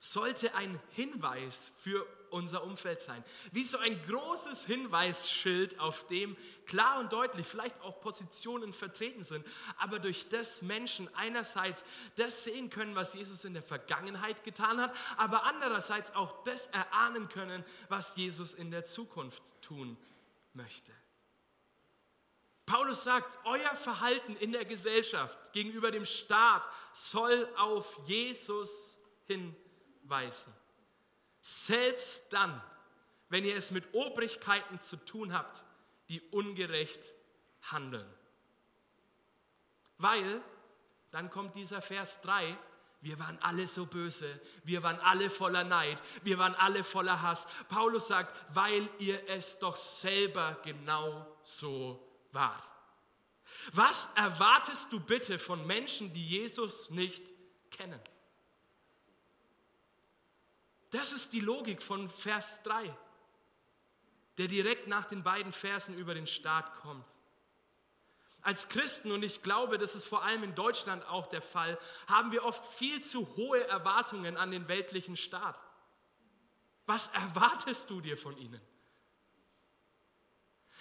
sollte 0.01 0.55
ein 0.55 0.81
Hinweis 0.93 1.75
für 1.79 2.07
unser 2.33 2.65
Umfeld 2.65 3.01
sein. 3.01 3.23
Wie 3.51 3.63
so 3.63 3.79
ein 3.79 4.01
großes 4.03 4.67
Hinweisschild, 4.67 5.79
auf 5.79 6.07
dem 6.07 6.37
klar 6.67 6.99
und 7.01 7.13
deutlich 7.13 7.47
vielleicht 7.47 7.81
auch 7.83 8.01
Positionen 8.01 8.73
vertreten 8.73 9.25
sind, 9.25 9.47
aber 9.79 9.99
durch 9.99 10.29
das 10.29 10.63
Menschen 10.63 11.09
einerseits 11.15 11.85
das 12.17 12.45
sehen 12.45 12.71
können, 12.71 12.95
was 12.95 13.15
Jesus 13.15 13.45
in 13.45 13.55
der 13.55 13.63
Vergangenheit 13.63 14.45
getan 14.45 14.81
hat, 14.81 14.95
aber 15.17 15.45
andererseits 15.45 16.15
auch 16.15 16.43
das 16.45 16.67
erahnen 16.69 17.29
können, 17.29 17.65
was 17.89 18.17
Jesus 18.17 18.55
in 18.55 18.71
der 18.71 18.87
Zukunft 18.87 19.43
tun 19.61 19.97
möchte. 20.55 20.93
Paulus 22.65 23.05
sagt, 23.05 23.39
euer 23.45 23.75
Verhalten 23.75 24.37
in 24.37 24.53
der 24.53 24.65
Gesellschaft 24.65 25.37
gegenüber 25.53 25.91
dem 25.91 26.07
Staat 26.07 26.63
soll 26.93 27.49
auf 27.57 28.01
Jesus 28.07 28.99
hinweisen. 29.27 30.53
Selbst 31.43 32.33
dann, 32.33 32.63
wenn 33.29 33.45
ihr 33.45 33.57
es 33.57 33.71
mit 33.71 33.93
Obrigkeiten 33.93 34.81
zu 34.81 34.97
tun 34.97 35.33
habt, 35.35 35.63
die 36.09 36.21
ungerecht 36.31 37.01
handeln. 37.63 38.09
Weil, 39.99 40.41
dann 41.11 41.31
kommt 41.31 41.57
dieser 41.57 41.83
Vers 41.83 42.23
3, 42.23 42.57
wir 43.01 43.19
waren 43.19 43.37
alle 43.43 43.67
so 43.67 43.87
böse, 43.87 44.41
wir 44.63 44.85
waren 44.85 45.01
alle 45.01 45.29
voller 45.29 45.65
Neid, 45.65 46.01
wir 46.23 46.39
waren 46.39 46.55
alle 46.55 46.85
voller 46.85 47.21
Hass. 47.21 47.49
Paulus 47.69 48.07
sagt, 48.07 48.35
weil 48.55 48.89
ihr 48.99 49.29
es 49.29 49.59
doch 49.59 49.77
selber 49.77 50.59
genau 50.63 51.27
so 51.43 52.09
wart. 52.31 52.63
Was 53.73 54.09
erwartest 54.15 54.93
du 54.93 55.01
bitte 55.01 55.39
von 55.39 55.67
Menschen, 55.67 56.13
die 56.13 56.25
Jesus 56.25 56.91
nicht 56.91 57.23
kennen? 57.71 58.01
Das 60.93 61.13
ist 61.13 61.33
die 61.33 61.41
Logik 61.41 61.83
von 61.83 62.09
Vers 62.09 62.63
3, 62.63 62.95
der 64.39 64.47
direkt 64.47 64.87
nach 64.87 65.07
den 65.07 65.23
beiden 65.23 65.53
Versen 65.53 65.97
über 65.97 66.15
den 66.15 66.27
Staat 66.27 66.75
kommt. 66.77 67.05
Als 68.43 68.69
Christen, 68.69 69.11
und 69.11 69.23
ich 69.23 69.43
glaube, 69.43 69.79
das 69.79 69.95
ist 69.95 70.05
vor 70.05 70.23
allem 70.23 70.43
in 70.43 70.55
Deutschland 70.55 71.05
auch 71.07 71.29
der 71.29 71.43
Fall, 71.43 71.79
haben 72.09 72.31
wir 72.31 72.45
oft 72.45 72.65
viel 72.75 73.03
zu 73.03 73.27
hohe 73.37 73.67
Erwartungen 73.67 74.37
an 74.37 74.51
den 74.51 74.69
weltlichen 74.69 75.17
Staat. 75.17 75.59
Was 76.87 77.09
erwartest 77.15 77.89
du 77.89 78.01
dir 78.01 78.19
von 78.19 78.37
ihnen? 78.37 78.61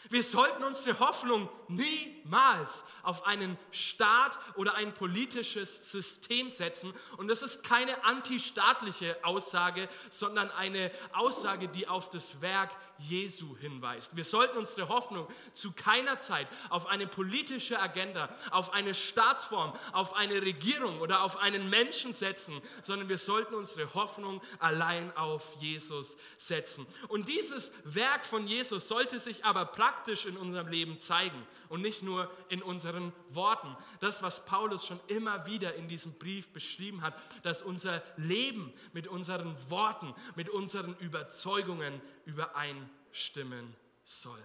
Wir 0.09 0.23
sollten 0.23 0.63
unsere 0.63 0.99
Hoffnung 0.99 1.49
niemals 1.67 2.83
auf 3.03 3.25
einen 3.25 3.57
Staat 3.71 4.37
oder 4.55 4.75
ein 4.75 4.93
politisches 4.93 5.91
System 5.91 6.49
setzen. 6.49 6.93
Und 7.17 7.27
das 7.27 7.41
ist 7.41 7.63
keine 7.63 8.03
antistaatliche 8.03 9.17
Aussage, 9.23 9.87
sondern 10.09 10.51
eine 10.51 10.91
Aussage, 11.13 11.67
die 11.67 11.87
auf 11.87 12.09
das 12.09 12.41
Werk 12.41 12.71
Jesu 13.07 13.57
hinweist. 13.57 14.15
Wir 14.15 14.23
sollten 14.23 14.57
unsere 14.57 14.89
Hoffnung 14.89 15.27
zu 15.53 15.71
keiner 15.71 16.19
Zeit 16.19 16.47
auf 16.69 16.87
eine 16.87 17.07
politische 17.07 17.79
Agenda, 17.79 18.29
auf 18.51 18.73
eine 18.73 18.93
Staatsform, 18.93 19.73
auf 19.91 20.13
eine 20.13 20.41
Regierung 20.41 20.99
oder 21.01 21.23
auf 21.23 21.37
einen 21.37 21.69
Menschen 21.69 22.13
setzen, 22.13 22.61
sondern 22.83 23.09
wir 23.09 23.17
sollten 23.17 23.55
unsere 23.55 23.93
Hoffnung 23.93 24.41
allein 24.59 25.15
auf 25.17 25.55
Jesus 25.59 26.17
setzen. 26.37 26.85
Und 27.07 27.27
dieses 27.27 27.73
Werk 27.83 28.25
von 28.25 28.47
Jesus 28.47 28.87
sollte 28.87 29.19
sich 29.19 29.45
aber 29.45 29.65
praktisch 29.65 29.90
in 30.25 30.37
unserem 30.37 30.67
Leben 30.67 30.99
zeigen 30.99 31.45
und 31.69 31.81
nicht 31.81 32.03
nur 32.03 32.29
in 32.49 32.61
unseren 32.61 33.13
Worten. 33.29 33.75
Das, 33.99 34.21
was 34.23 34.45
Paulus 34.45 34.85
schon 34.85 34.99
immer 35.07 35.45
wieder 35.45 35.75
in 35.75 35.87
diesem 35.87 36.13
Brief 36.17 36.51
beschrieben 36.53 37.01
hat, 37.01 37.13
dass 37.43 37.61
unser 37.61 38.03
Leben 38.17 38.73
mit 38.93 39.07
unseren 39.07 39.55
Worten, 39.69 40.13
mit 40.35 40.49
unseren 40.49 40.95
Überzeugungen 40.97 42.01
übereinstimmen 42.25 43.75
soll. 44.03 44.41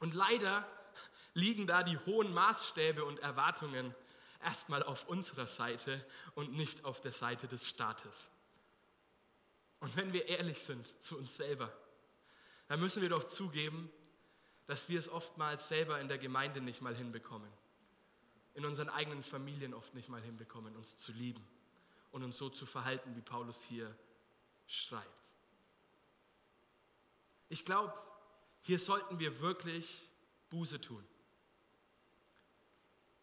Und 0.00 0.14
leider 0.14 0.66
liegen 1.34 1.66
da 1.66 1.82
die 1.82 1.98
hohen 2.06 2.32
Maßstäbe 2.32 3.04
und 3.04 3.20
Erwartungen 3.20 3.94
erstmal 4.42 4.82
auf 4.82 5.08
unserer 5.08 5.46
Seite 5.46 6.04
und 6.34 6.52
nicht 6.52 6.84
auf 6.84 7.00
der 7.00 7.12
Seite 7.12 7.46
des 7.48 7.68
Staates. 7.68 8.28
Und 9.80 9.96
wenn 9.96 10.12
wir 10.12 10.28
ehrlich 10.28 10.62
sind 10.62 10.86
zu 11.02 11.18
uns 11.18 11.36
selber, 11.36 11.72
dann 12.68 12.80
müssen 12.80 13.02
wir 13.02 13.08
doch 13.08 13.24
zugeben, 13.24 13.90
dass 14.72 14.88
wir 14.88 14.98
es 14.98 15.10
oftmals 15.10 15.68
selber 15.68 16.00
in 16.00 16.08
der 16.08 16.16
Gemeinde 16.16 16.62
nicht 16.62 16.80
mal 16.80 16.96
hinbekommen, 16.96 17.52
in 18.54 18.64
unseren 18.64 18.88
eigenen 18.88 19.22
Familien 19.22 19.74
oft 19.74 19.92
nicht 19.92 20.08
mal 20.08 20.22
hinbekommen, 20.22 20.74
uns 20.76 20.96
zu 20.96 21.12
lieben 21.12 21.46
und 22.10 22.24
uns 22.24 22.38
so 22.38 22.48
zu 22.48 22.64
verhalten, 22.64 23.14
wie 23.14 23.20
Paulus 23.20 23.62
hier 23.62 23.94
schreibt. 24.66 25.06
Ich 27.50 27.66
glaube, 27.66 27.92
hier 28.62 28.78
sollten 28.78 29.18
wir 29.18 29.40
wirklich 29.42 30.08
Buße 30.48 30.80
tun. 30.80 31.06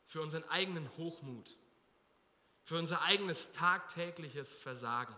Für 0.06 0.22
unseren 0.22 0.44
eigenen 0.50 0.88
Hochmut, 0.98 1.58
für 2.64 2.78
unser 2.78 3.02
eigenes 3.02 3.54
tagtägliches 3.54 4.54
Versagen. 4.54 5.16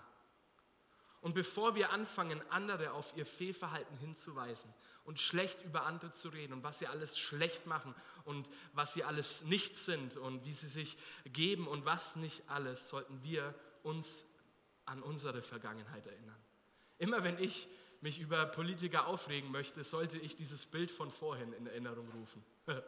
Und 1.21 1.33
bevor 1.33 1.75
wir 1.75 1.91
anfangen, 1.91 2.41
andere 2.49 2.93
auf 2.93 3.15
ihr 3.15 3.25
Fehlverhalten 3.25 3.95
hinzuweisen 3.97 4.73
und 5.03 5.19
schlecht 5.19 5.63
über 5.63 5.85
andere 5.85 6.11
zu 6.13 6.29
reden 6.29 6.53
und 6.53 6.63
was 6.63 6.79
sie 6.79 6.87
alles 6.87 7.17
schlecht 7.17 7.67
machen 7.67 7.93
und 8.25 8.49
was 8.73 8.93
sie 8.93 9.03
alles 9.03 9.43
nicht 9.43 9.75
sind 9.77 10.17
und 10.17 10.43
wie 10.45 10.53
sie 10.53 10.67
sich 10.67 10.97
geben 11.25 11.67
und 11.67 11.85
was 11.85 12.15
nicht 12.15 12.41
alles, 12.49 12.89
sollten 12.89 13.21
wir 13.23 13.53
uns 13.83 14.25
an 14.85 15.03
unsere 15.03 15.43
Vergangenheit 15.43 16.07
erinnern. 16.07 16.39
Immer 16.97 17.23
wenn 17.23 17.37
ich 17.37 17.67
mich 18.01 18.19
über 18.19 18.45
Politiker 18.47 19.05
aufregen 19.07 19.51
möchte, 19.51 19.83
sollte 19.83 20.17
ich 20.17 20.35
dieses 20.35 20.65
Bild 20.65 20.89
von 20.89 21.11
vorhin 21.11 21.53
in 21.53 21.67
Erinnerung 21.67 22.09
rufen. 22.11 22.43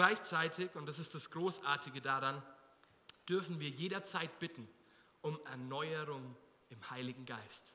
Gleichzeitig, 0.00 0.74
und 0.76 0.86
das 0.86 0.98
ist 0.98 1.14
das 1.14 1.30
Großartige 1.30 2.00
daran, 2.00 2.42
dürfen 3.28 3.60
wir 3.60 3.68
jederzeit 3.68 4.38
bitten 4.38 4.66
um 5.20 5.38
Erneuerung 5.44 6.34
im 6.70 6.90
Heiligen 6.90 7.26
Geist. 7.26 7.74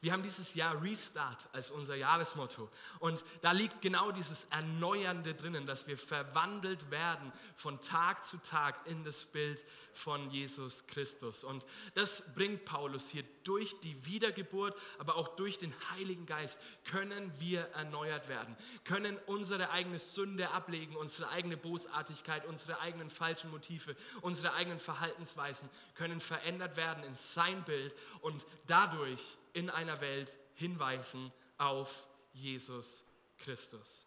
Wir 0.00 0.12
haben 0.12 0.22
dieses 0.22 0.54
Jahr 0.54 0.80
Restart 0.80 1.48
als 1.52 1.70
unser 1.70 1.96
Jahresmotto. 1.96 2.70
Und 3.00 3.24
da 3.42 3.50
liegt 3.50 3.82
genau 3.82 4.12
dieses 4.12 4.44
Erneuernde 4.44 5.34
drinnen, 5.34 5.66
dass 5.66 5.88
wir 5.88 5.98
verwandelt 5.98 6.92
werden 6.92 7.32
von 7.56 7.80
Tag 7.80 8.24
zu 8.24 8.36
Tag 8.38 8.76
in 8.86 9.02
das 9.02 9.24
Bild 9.24 9.64
von 9.92 10.30
Jesus 10.30 10.86
Christus. 10.86 11.42
Und 11.42 11.66
das 11.94 12.32
bringt 12.34 12.64
Paulus 12.64 13.08
hier 13.08 13.24
durch 13.42 13.80
die 13.80 14.06
Wiedergeburt, 14.06 14.76
aber 14.98 15.16
auch 15.16 15.34
durch 15.34 15.58
den 15.58 15.74
Heiligen 15.90 16.26
Geist 16.26 16.60
können 16.84 17.32
wir 17.40 17.62
erneuert 17.70 18.28
werden, 18.28 18.56
können 18.84 19.18
unsere 19.26 19.70
eigene 19.70 19.98
Sünde 19.98 20.50
ablegen, 20.52 20.94
unsere 20.94 21.28
eigene 21.30 21.56
Bosartigkeit, 21.56 22.46
unsere 22.46 22.78
eigenen 22.78 23.10
falschen 23.10 23.50
Motive, 23.50 23.96
unsere 24.20 24.52
eigenen 24.52 24.78
Verhaltensweisen 24.78 25.68
können 25.96 26.20
verändert 26.20 26.76
werden 26.76 27.02
in 27.02 27.16
sein 27.16 27.64
Bild 27.64 27.96
und 28.20 28.46
dadurch 28.68 29.37
in 29.52 29.70
einer 29.70 30.00
Welt 30.00 30.36
hinweisen 30.54 31.32
auf 31.56 32.06
Jesus 32.32 33.04
Christus. 33.38 34.06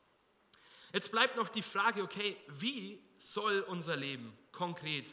Jetzt 0.93 1.11
bleibt 1.11 1.37
noch 1.37 1.49
die 1.49 1.61
Frage, 1.61 2.03
okay, 2.03 2.35
wie 2.47 3.01
soll 3.17 3.61
unser 3.61 3.95
Leben 3.95 4.37
konkret 4.51 5.07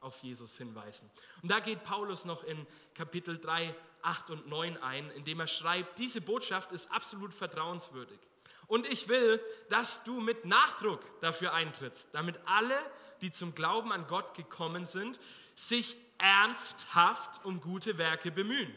auf 0.00 0.22
Jesus 0.22 0.56
hinweisen? 0.56 1.10
Und 1.42 1.50
da 1.50 1.60
geht 1.60 1.82
Paulus 1.82 2.24
noch 2.24 2.44
in 2.44 2.66
Kapitel 2.94 3.38
3, 3.38 3.74
8 4.02 4.30
und 4.30 4.48
9 4.48 4.76
ein, 4.82 5.10
indem 5.12 5.40
er 5.40 5.46
schreibt, 5.46 5.98
diese 5.98 6.20
Botschaft 6.20 6.72
ist 6.72 6.90
absolut 6.92 7.32
vertrauenswürdig. 7.32 8.18
Und 8.66 8.88
ich 8.90 9.08
will, 9.08 9.40
dass 9.68 10.04
du 10.04 10.20
mit 10.20 10.44
Nachdruck 10.44 11.00
dafür 11.20 11.52
eintrittst, 11.52 12.08
damit 12.12 12.38
alle, 12.46 12.78
die 13.20 13.32
zum 13.32 13.54
Glauben 13.54 13.92
an 13.92 14.06
Gott 14.06 14.34
gekommen 14.34 14.86
sind, 14.86 15.18
sich 15.54 15.96
ernsthaft 16.18 17.44
um 17.44 17.60
gute 17.60 17.98
Werke 17.98 18.30
bemühen. 18.30 18.74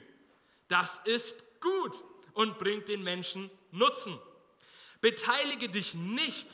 Das 0.67 0.99
ist 1.05 1.43
gut 1.61 2.03
und 2.33 2.57
bringt 2.59 2.87
den 2.87 3.03
Menschen 3.03 3.49
Nutzen. 3.71 4.17
Beteilige 5.01 5.69
dich 5.69 5.93
nicht 5.93 6.47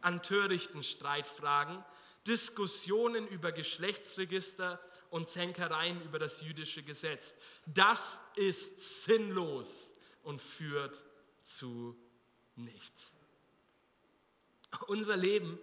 an 0.00 0.22
törichten 0.22 0.82
Streitfragen, 0.82 1.84
Diskussionen 2.26 3.26
über 3.28 3.52
Geschlechtsregister 3.52 4.80
und 5.10 5.28
Zänkereien 5.28 6.00
über 6.02 6.18
das 6.18 6.40
jüdische 6.40 6.82
Gesetz. 6.82 7.34
Das 7.66 8.20
ist 8.36 9.04
sinnlos 9.04 9.94
und 10.22 10.40
führt 10.40 11.04
zu 11.42 11.96
nichts. 12.56 13.10
Unser 14.86 15.16
Leben 15.16 15.58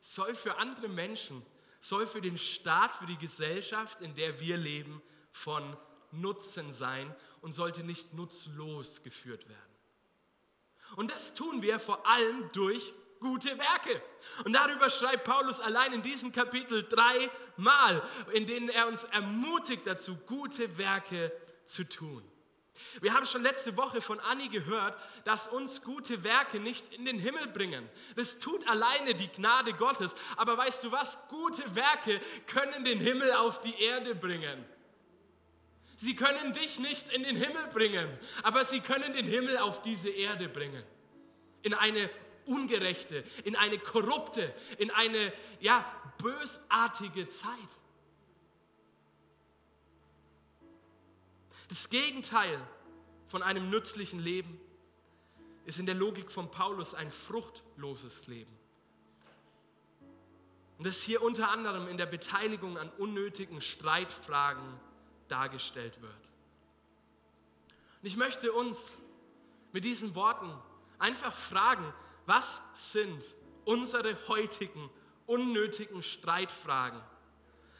soll 0.00 0.34
für 0.34 0.58
andere 0.58 0.88
Menschen, 0.88 1.44
soll 1.80 2.06
für 2.06 2.20
den 2.20 2.36
Staat, 2.36 2.94
für 2.94 3.06
die 3.06 3.16
Gesellschaft, 3.16 4.00
in 4.02 4.14
der 4.14 4.40
wir 4.40 4.56
leben, 4.56 5.00
von 5.32 5.76
Nutzen 6.12 6.72
sein 6.72 7.14
und 7.40 7.52
sollte 7.52 7.82
nicht 7.82 8.14
nutzlos 8.14 9.02
geführt 9.02 9.48
werden. 9.48 9.60
Und 10.96 11.10
das 11.10 11.34
tun 11.34 11.62
wir 11.62 11.78
vor 11.78 12.06
allem 12.06 12.50
durch 12.52 12.92
gute 13.20 13.56
Werke. 13.58 14.02
Und 14.44 14.54
darüber 14.54 14.90
schreibt 14.90 15.24
Paulus 15.24 15.60
allein 15.60 15.92
in 15.92 16.02
diesem 16.02 16.32
Kapitel 16.32 16.82
dreimal, 16.88 18.02
in 18.32 18.46
denen 18.46 18.68
er 18.68 18.88
uns 18.88 19.04
ermutigt 19.04 19.86
dazu, 19.86 20.16
gute 20.26 20.78
Werke 20.78 21.32
zu 21.66 21.88
tun. 21.88 22.22
Wir 23.00 23.12
haben 23.14 23.26
schon 23.26 23.42
letzte 23.42 23.76
Woche 23.76 24.00
von 24.00 24.18
Anni 24.20 24.48
gehört, 24.48 24.96
dass 25.24 25.48
uns 25.48 25.82
gute 25.82 26.24
Werke 26.24 26.58
nicht 26.58 26.92
in 26.94 27.04
den 27.04 27.18
Himmel 27.18 27.46
bringen. 27.48 27.88
Das 28.16 28.38
tut 28.38 28.66
alleine 28.66 29.14
die 29.14 29.28
Gnade 29.28 29.74
Gottes. 29.74 30.14
Aber 30.36 30.56
weißt 30.56 30.84
du 30.84 30.90
was? 30.90 31.28
Gute 31.28 31.74
Werke 31.76 32.20
können 32.46 32.84
den 32.84 32.98
Himmel 32.98 33.32
auf 33.32 33.60
die 33.60 33.78
Erde 33.82 34.14
bringen. 34.14 34.64
Sie 36.02 36.16
können 36.16 36.54
dich 36.54 36.78
nicht 36.78 37.12
in 37.12 37.24
den 37.24 37.36
Himmel 37.36 37.66
bringen, 37.74 38.08
aber 38.42 38.64
sie 38.64 38.80
können 38.80 39.12
den 39.12 39.26
Himmel 39.26 39.58
auf 39.58 39.82
diese 39.82 40.08
Erde 40.08 40.48
bringen. 40.48 40.82
In 41.60 41.74
eine 41.74 42.08
ungerechte, 42.46 43.22
in 43.44 43.54
eine 43.54 43.78
korrupte, 43.78 44.54
in 44.78 44.90
eine 44.90 45.30
ja, 45.60 45.84
bösartige 46.16 47.28
Zeit. 47.28 47.52
Das 51.68 51.90
Gegenteil 51.90 52.58
von 53.28 53.42
einem 53.42 53.68
nützlichen 53.68 54.20
Leben 54.20 54.58
ist 55.66 55.78
in 55.80 55.84
der 55.84 55.96
Logik 55.96 56.32
von 56.32 56.50
Paulus 56.50 56.94
ein 56.94 57.10
fruchtloses 57.10 58.26
Leben. 58.26 58.58
Und 60.78 60.86
das 60.86 61.02
hier 61.02 61.20
unter 61.20 61.50
anderem 61.50 61.88
in 61.88 61.98
der 61.98 62.06
Beteiligung 62.06 62.78
an 62.78 62.88
unnötigen 62.96 63.60
Streitfragen 63.60 64.80
dargestellt 65.30 66.00
wird. 66.00 66.12
Und 68.02 68.06
ich 68.06 68.16
möchte 68.16 68.52
uns 68.52 68.96
mit 69.72 69.84
diesen 69.84 70.14
Worten 70.14 70.52
einfach 70.98 71.34
fragen, 71.34 71.92
was 72.26 72.60
sind 72.74 73.22
unsere 73.64 74.16
heutigen 74.28 74.90
unnötigen 75.30 76.02
Streitfragen, 76.02 77.00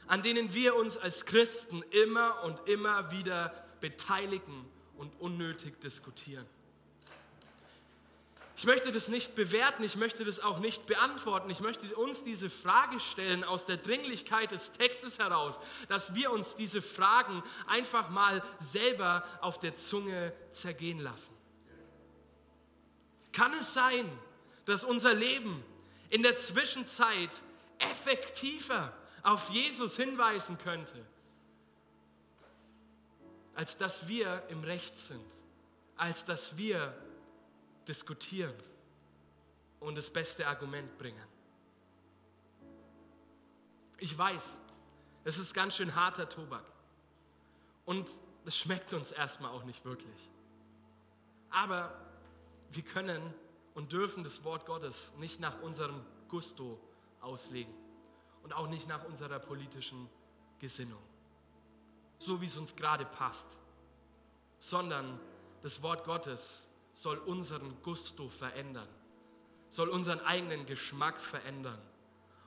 an 0.06 0.22
denen 0.22 0.54
wir 0.54 0.76
uns 0.76 0.96
als 0.96 1.26
Christen 1.26 1.82
immer 1.90 2.44
und 2.44 2.68
immer 2.68 3.10
wieder 3.10 3.52
beteiligen 3.80 4.64
und 4.96 5.20
unnötig 5.20 5.80
diskutieren. 5.80 6.46
Ich 8.56 8.66
möchte 8.66 8.92
das 8.92 9.08
nicht 9.08 9.34
bewerten, 9.34 9.82
ich 9.84 9.96
möchte 9.96 10.24
das 10.24 10.40
auch 10.40 10.58
nicht 10.58 10.86
beantworten. 10.86 11.48
Ich 11.50 11.60
möchte 11.60 11.94
uns 11.96 12.24
diese 12.24 12.50
Frage 12.50 13.00
stellen 13.00 13.42
aus 13.42 13.64
der 13.64 13.78
Dringlichkeit 13.78 14.50
des 14.50 14.72
Textes 14.72 15.18
heraus, 15.18 15.58
dass 15.88 16.14
wir 16.14 16.30
uns 16.30 16.56
diese 16.56 16.82
Fragen 16.82 17.42
einfach 17.66 18.10
mal 18.10 18.42
selber 18.58 19.24
auf 19.40 19.60
der 19.60 19.76
Zunge 19.76 20.32
zergehen 20.52 20.98
lassen. 20.98 21.34
Kann 23.32 23.52
es 23.52 23.72
sein, 23.72 24.10
dass 24.66 24.84
unser 24.84 25.14
Leben 25.14 25.64
in 26.10 26.22
der 26.22 26.36
Zwischenzeit 26.36 27.30
effektiver 27.78 28.92
auf 29.22 29.50
Jesus 29.50 29.96
hinweisen 29.96 30.58
könnte, 30.58 30.94
als 33.54 33.76
dass 33.76 34.08
wir 34.08 34.42
im 34.48 34.64
Recht 34.64 34.98
sind, 34.98 35.24
als 35.96 36.24
dass 36.24 36.56
wir 36.56 36.94
diskutieren 37.90 38.54
und 39.80 39.96
das 39.96 40.10
beste 40.10 40.46
Argument 40.46 40.96
bringen. 40.96 41.26
Ich 43.98 44.16
weiß, 44.16 44.58
es 45.24 45.38
ist 45.38 45.52
ganz 45.54 45.74
schön 45.74 45.96
harter 45.96 46.28
Tobak 46.28 46.64
und 47.86 48.08
es 48.46 48.56
schmeckt 48.56 48.92
uns 48.92 49.10
erstmal 49.10 49.50
auch 49.50 49.64
nicht 49.64 49.84
wirklich. 49.84 50.30
Aber 51.50 51.92
wir 52.70 52.84
können 52.84 53.34
und 53.74 53.90
dürfen 53.90 54.22
das 54.22 54.44
Wort 54.44 54.66
Gottes 54.66 55.10
nicht 55.18 55.40
nach 55.40 55.60
unserem 55.60 56.00
Gusto 56.28 56.78
auslegen 57.20 57.74
und 58.44 58.52
auch 58.52 58.68
nicht 58.68 58.86
nach 58.86 59.04
unserer 59.04 59.40
politischen 59.40 60.08
Gesinnung, 60.60 61.02
so 62.20 62.40
wie 62.40 62.46
es 62.46 62.56
uns 62.56 62.76
gerade 62.76 63.04
passt, 63.04 63.48
sondern 64.60 65.18
das 65.62 65.82
Wort 65.82 66.04
Gottes 66.04 66.68
soll 67.00 67.16
unseren 67.16 67.80
Gusto 67.82 68.28
verändern, 68.28 68.86
soll 69.70 69.88
unseren 69.88 70.20
eigenen 70.20 70.66
Geschmack 70.66 71.18
verändern 71.18 71.80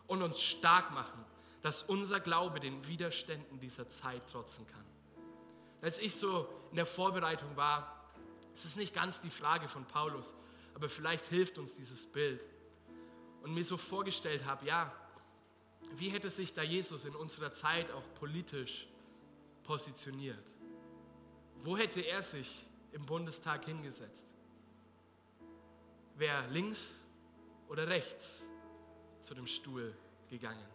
und 0.05 0.21
uns 0.21 0.39
stark 0.39 0.91
machen, 0.91 1.25
dass 1.63 1.81
unser 1.81 2.19
Glaube 2.19 2.59
den 2.59 2.87
Widerständen 2.87 3.59
dieser 3.59 3.89
Zeit 3.89 4.29
trotzen 4.29 4.67
kann. 4.67 4.85
Als 5.81 5.97
ich 5.97 6.15
so 6.15 6.47
in 6.69 6.75
der 6.75 6.85
Vorbereitung 6.85 7.55
war, 7.55 8.11
es 8.53 8.63
ist 8.63 8.77
nicht 8.77 8.93
ganz 8.93 9.21
die 9.21 9.31
Frage 9.31 9.67
von 9.67 9.85
Paulus, 9.85 10.35
aber 10.75 10.87
vielleicht 10.87 11.25
hilft 11.25 11.57
uns 11.57 11.75
dieses 11.75 12.05
Bild. 12.05 12.45
Und 13.41 13.55
mir 13.55 13.65
so 13.65 13.75
vorgestellt 13.75 14.45
habe, 14.45 14.67
ja, 14.67 14.93
wie 15.95 16.09
hätte 16.09 16.29
sich 16.29 16.53
da 16.53 16.61
Jesus 16.61 17.05
in 17.05 17.15
unserer 17.15 17.53
Zeit 17.53 17.89
auch 17.89 18.03
politisch 18.19 18.87
positioniert? 19.63 20.45
Wo 21.63 21.75
hätte 21.75 22.01
er 22.01 22.21
sich 22.21 22.67
im 22.91 23.03
Bundestag 23.07 23.65
hingesetzt? 23.65 24.27
Wäre 26.15 26.47
links 26.47 27.03
oder 27.67 27.87
rechts 27.87 28.41
zu 29.21 29.33
dem 29.33 29.47
Stuhl 29.47 29.95
gegangen? 30.29 30.65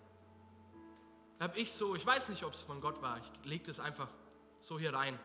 Da 1.38 1.44
habe 1.44 1.58
ich 1.58 1.70
so, 1.70 1.94
ich 1.94 2.04
weiß 2.04 2.28
nicht, 2.30 2.42
ob 2.42 2.52
es 2.52 2.62
von 2.62 2.80
Gott 2.80 3.00
war, 3.00 3.18
ich 3.18 3.30
lege 3.44 3.64
das 3.64 3.78
einfach 3.78 4.08
so 4.60 4.78
hier 4.78 4.92
rein. 4.92 5.18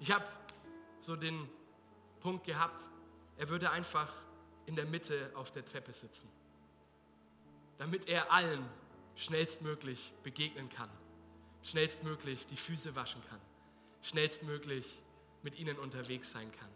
Ich 0.00 0.10
habe 0.10 0.24
so 1.00 1.14
den 1.14 1.48
Punkt 2.20 2.44
gehabt, 2.44 2.82
er 3.36 3.48
würde 3.48 3.70
einfach 3.70 4.12
in 4.66 4.74
der 4.74 4.84
Mitte 4.84 5.30
auf 5.34 5.52
der 5.52 5.64
Treppe 5.64 5.92
sitzen, 5.92 6.28
damit 7.78 8.08
er 8.08 8.32
allen 8.32 8.68
schnellstmöglich 9.14 10.12
begegnen 10.22 10.68
kann, 10.68 10.90
schnellstmöglich 11.62 12.46
die 12.46 12.56
Füße 12.56 12.96
waschen 12.96 13.22
kann, 13.28 13.40
schnellstmöglich 14.02 15.02
mit 15.42 15.58
ihnen 15.58 15.78
unterwegs 15.78 16.30
sein 16.30 16.50
kann. 16.52 16.70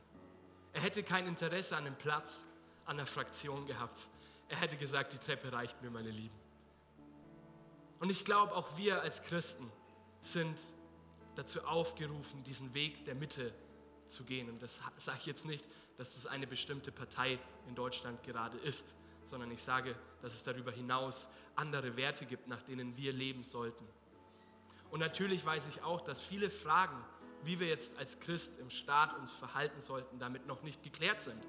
Er 0.77 0.83
hätte 0.83 1.03
kein 1.03 1.27
Interesse 1.27 1.75
an 1.75 1.87
dem 1.87 1.97
Platz, 1.97 2.45
an 2.85 2.99
der 2.99 3.07
Fraktion 3.07 3.65
gehabt. 3.65 4.09
Er 4.51 4.59
hätte 4.59 4.77
gesagt, 4.77 5.15
die 5.15 5.19
Treppe 5.19 5.51
reicht 5.51 5.81
mir, 5.81 5.91
meine 5.91 6.11
Lieben. 6.11 6.39
Und 7.99 8.11
ich 8.11 8.27
glaube, 8.27 8.55
auch 8.55 8.77
wir 8.77 9.01
als 9.01 9.23
Christen 9.23 9.73
sind 10.21 10.61
dazu 11.35 11.65
aufgerufen, 11.65 12.45
diesen 12.45 12.75
Weg 12.75 13.07
der 13.07 13.15
Mitte 13.15 13.55
zu 14.07 14.25
gehen. 14.25 14.51
Und 14.51 14.63
das 14.63 14.83
sage 14.99 15.17
ich 15.21 15.25
jetzt 15.25 15.47
nicht, 15.47 15.65
dass 15.97 16.15
es 16.15 16.27
eine 16.27 16.47
bestimmte 16.47 16.93
Partei 16.93 17.39
in 17.67 17.75
Deutschland 17.75 18.23
gerade 18.23 18.59
ist, 18.59 18.95
sondern 19.25 19.51
ich 19.53 19.63
sage, 19.63 19.97
dass 20.21 20.35
es 20.35 20.43
darüber 20.43 20.73
hinaus 20.73 21.31
andere 21.55 21.97
Werte 21.97 22.27
gibt, 22.27 22.49
nach 22.49 22.61
denen 22.61 22.99
wir 22.99 23.15
leben 23.15 23.43
sollten. 23.43 23.89
Und 24.91 25.01
natürlich 25.01 25.43
weiß 25.43 25.69
ich 25.69 25.83
auch, 25.83 26.03
dass 26.03 26.21
viele 26.21 26.51
Fragen, 26.51 27.03
wie 27.45 27.61
wir 27.61 27.69
jetzt 27.69 27.97
als 27.99 28.21
Christ 28.21 28.59
im 28.59 28.71
Staat 28.71 29.17
uns 29.19 29.33
verhalten 29.33 29.81
sollten, 29.81 30.19
damit 30.19 30.47
noch 30.47 30.63
nicht 30.63 30.83
geklärt 30.83 31.21
sind. 31.21 31.43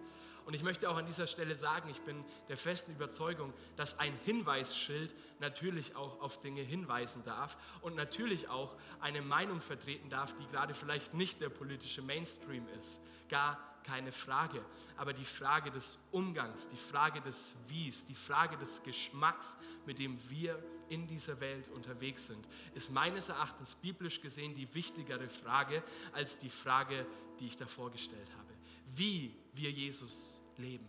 Und 0.47 0.53
ich 0.53 0.63
möchte 0.63 0.89
auch 0.89 0.95
an 0.95 1.05
dieser 1.05 1.27
Stelle 1.27 1.57
sagen, 1.57 1.89
ich 1.89 1.99
bin 2.01 2.23
der 2.47 2.55
festen 2.55 2.93
Überzeugung, 2.93 3.53
dass 3.75 3.99
ein 3.99 4.17
Hinweisschild 4.23 5.13
natürlich 5.39 5.97
auch 5.97 6.21
auf 6.21 6.39
Dinge 6.39 6.61
hinweisen 6.61 7.21
darf 7.25 7.57
und 7.81 7.97
natürlich 7.97 8.47
auch 8.47 8.75
eine 9.01 9.21
Meinung 9.21 9.59
vertreten 9.59 10.09
darf, 10.09 10.33
die 10.37 10.47
gerade 10.47 10.73
vielleicht 10.73 11.13
nicht 11.13 11.41
der 11.41 11.49
politische 11.49 12.01
Mainstream 12.01 12.65
ist. 12.79 13.01
Gar 13.27 13.59
keine 13.87 14.11
Frage. 14.11 14.63
Aber 14.97 15.13
die 15.13 15.25
Frage 15.25 15.71
des 15.71 15.97
Umgangs, 16.11 16.67
die 16.69 16.77
Frage 16.77 17.21
des 17.21 17.55
Wies, 17.69 18.05
die 18.05 18.15
Frage 18.15 18.57
des 18.57 18.83
Geschmacks, 18.83 19.57
mit 19.85 19.99
dem 19.99 20.19
wir 20.29 20.61
in 20.89 21.07
dieser 21.07 21.39
Welt 21.39 21.69
unterwegs 21.69 22.27
sind, 22.27 22.47
ist 22.75 22.91
meines 22.91 23.29
Erachtens 23.29 23.75
biblisch 23.75 24.21
gesehen 24.21 24.53
die 24.53 24.73
wichtigere 24.73 25.29
Frage 25.29 25.83
als 26.13 26.37
die 26.39 26.49
Frage, 26.49 27.05
die 27.39 27.47
ich 27.47 27.57
davor 27.57 27.91
gestellt 27.91 28.29
habe. 28.37 28.53
Wie 28.95 29.33
wir 29.53 29.71
Jesus 29.71 30.41
leben. 30.57 30.87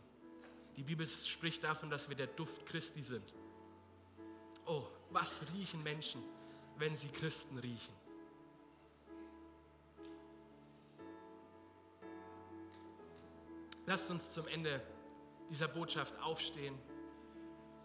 Die 0.76 0.82
Bibel 0.82 1.06
spricht 1.08 1.64
davon, 1.64 1.90
dass 1.90 2.08
wir 2.08 2.16
der 2.16 2.28
Duft 2.28 2.66
Christi 2.66 3.02
sind. 3.02 3.34
Oh, 4.66 4.86
was 5.10 5.40
riechen 5.54 5.82
Menschen, 5.82 6.22
wenn 6.76 6.94
sie 6.94 7.08
Christen 7.08 7.58
riechen? 7.58 7.97
Lasst 13.88 14.10
uns 14.10 14.32
zum 14.32 14.46
Ende 14.48 14.82
dieser 15.48 15.66
Botschaft 15.66 16.12
aufstehen, 16.20 16.74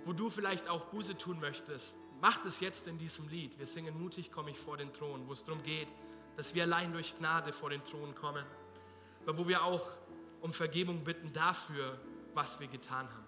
wo 0.03 0.11
du 0.11 0.29
vielleicht 0.29 0.67
auch 0.67 0.87
Buße 0.87 1.17
tun 1.17 1.39
möchtest. 1.39 1.95
Mach 2.19 2.43
es 2.43 2.59
jetzt 2.59 2.89
in 2.89 2.97
diesem 2.97 3.29
Lied. 3.29 3.57
Wir 3.57 3.65
singen 3.65 3.97
mutig, 3.97 4.29
komme 4.29 4.51
ich 4.51 4.59
vor 4.59 4.75
den 4.75 4.91
Thron, 4.91 5.25
wo 5.29 5.31
es 5.31 5.45
darum 5.45 5.63
geht, 5.63 5.87
dass 6.35 6.53
wir 6.55 6.63
allein 6.63 6.91
durch 6.91 7.17
Gnade 7.17 7.53
vor 7.53 7.69
den 7.69 7.81
Thron 7.85 8.13
kommen, 8.15 8.43
aber 9.21 9.37
wo 9.37 9.47
wir 9.47 9.63
auch 9.63 9.95
um 10.41 10.51
Vergebung 10.51 11.05
bitten 11.05 11.31
dafür, 11.31 11.97
was 12.33 12.59
wir 12.59 12.67
getan 12.67 13.07
haben. 13.07 13.27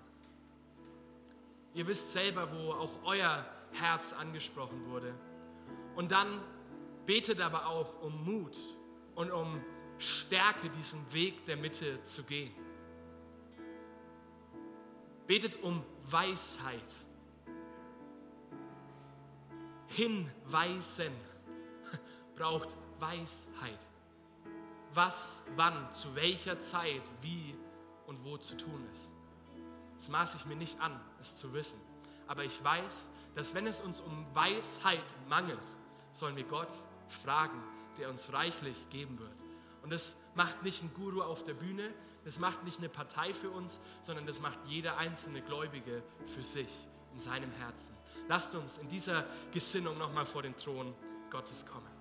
Ihr 1.76 1.88
wisst 1.88 2.12
selber, 2.12 2.52
wo 2.52 2.74
auch 2.74 3.06
euer 3.06 3.46
Herz 3.72 4.12
angesprochen 4.12 4.86
wurde. 4.88 5.16
Und 5.96 6.12
dann 6.12 6.42
betet 7.06 7.40
aber 7.40 7.68
auch 7.68 8.02
um 8.02 8.26
Mut 8.26 8.58
und 9.16 9.32
um 9.32 9.64
Stärke, 9.98 10.70
diesen 10.72 11.14
Weg 11.14 11.46
der 11.46 11.56
Mitte 11.56 12.04
zu 12.04 12.24
gehen. 12.24 12.65
Betet 15.28 15.62
um 15.64 15.84
Weisheit. 16.04 16.94
Hinweisen 19.88 21.14
braucht 22.36 22.76
Weisheit. 23.00 23.80
Was, 24.94 25.42
wann, 25.56 25.94
zu 25.94 26.16
welcher 26.16 26.60
Zeit, 26.60 27.02
wie 27.22 27.56
und 28.08 28.24
wo 28.24 28.38
zu 28.38 28.56
tun 28.56 28.88
ist. 28.94 29.10
Das 29.98 30.10
maße 30.10 30.38
ich 30.38 30.46
mir 30.46 30.56
nicht 30.56 30.80
an, 30.80 31.00
es 31.20 31.38
zu 31.38 31.54
wissen. 31.54 31.80
Aber 32.28 32.44
ich 32.44 32.64
weiß, 32.64 33.10
dass 33.36 33.54
wenn 33.54 33.68
es 33.68 33.82
uns 33.82 34.00
um 34.00 34.26
Weisheit 34.34 35.04
mangelt, 35.28 35.60
sollen 36.12 36.36
wir 36.36 36.46
Gott 36.46 36.72
fragen, 37.08 37.62
der 37.98 38.10
uns 38.10 38.32
reichlich 38.32 38.90
geben 38.90 39.20
wird. 39.20 39.45
Und 39.86 39.92
das 39.92 40.16
macht 40.34 40.64
nicht 40.64 40.82
ein 40.82 40.92
Guru 40.96 41.22
auf 41.22 41.44
der 41.44 41.54
Bühne, 41.54 41.94
das 42.24 42.40
macht 42.40 42.64
nicht 42.64 42.80
eine 42.80 42.90
Partei 42.90 43.36
für 43.36 43.52
uns, 43.52 43.80
sondern 44.02 44.26
das 44.26 44.40
macht 44.40 44.58
jeder 44.66 44.98
einzelne 44.98 45.44
Gläubige 45.44 46.02
für 46.26 46.42
sich, 46.42 46.88
in 47.14 47.20
seinem 47.20 47.52
Herzen. 47.52 47.96
Lasst 48.28 48.56
uns 48.56 48.80
in 48.80 48.90
dieser 48.90 49.28
Gesinnung 49.52 50.00
nochmal 50.00 50.26
vor 50.26 50.42
den 50.42 50.58
Thron 50.58 50.96
Gottes 51.30 51.68
kommen. 51.68 51.95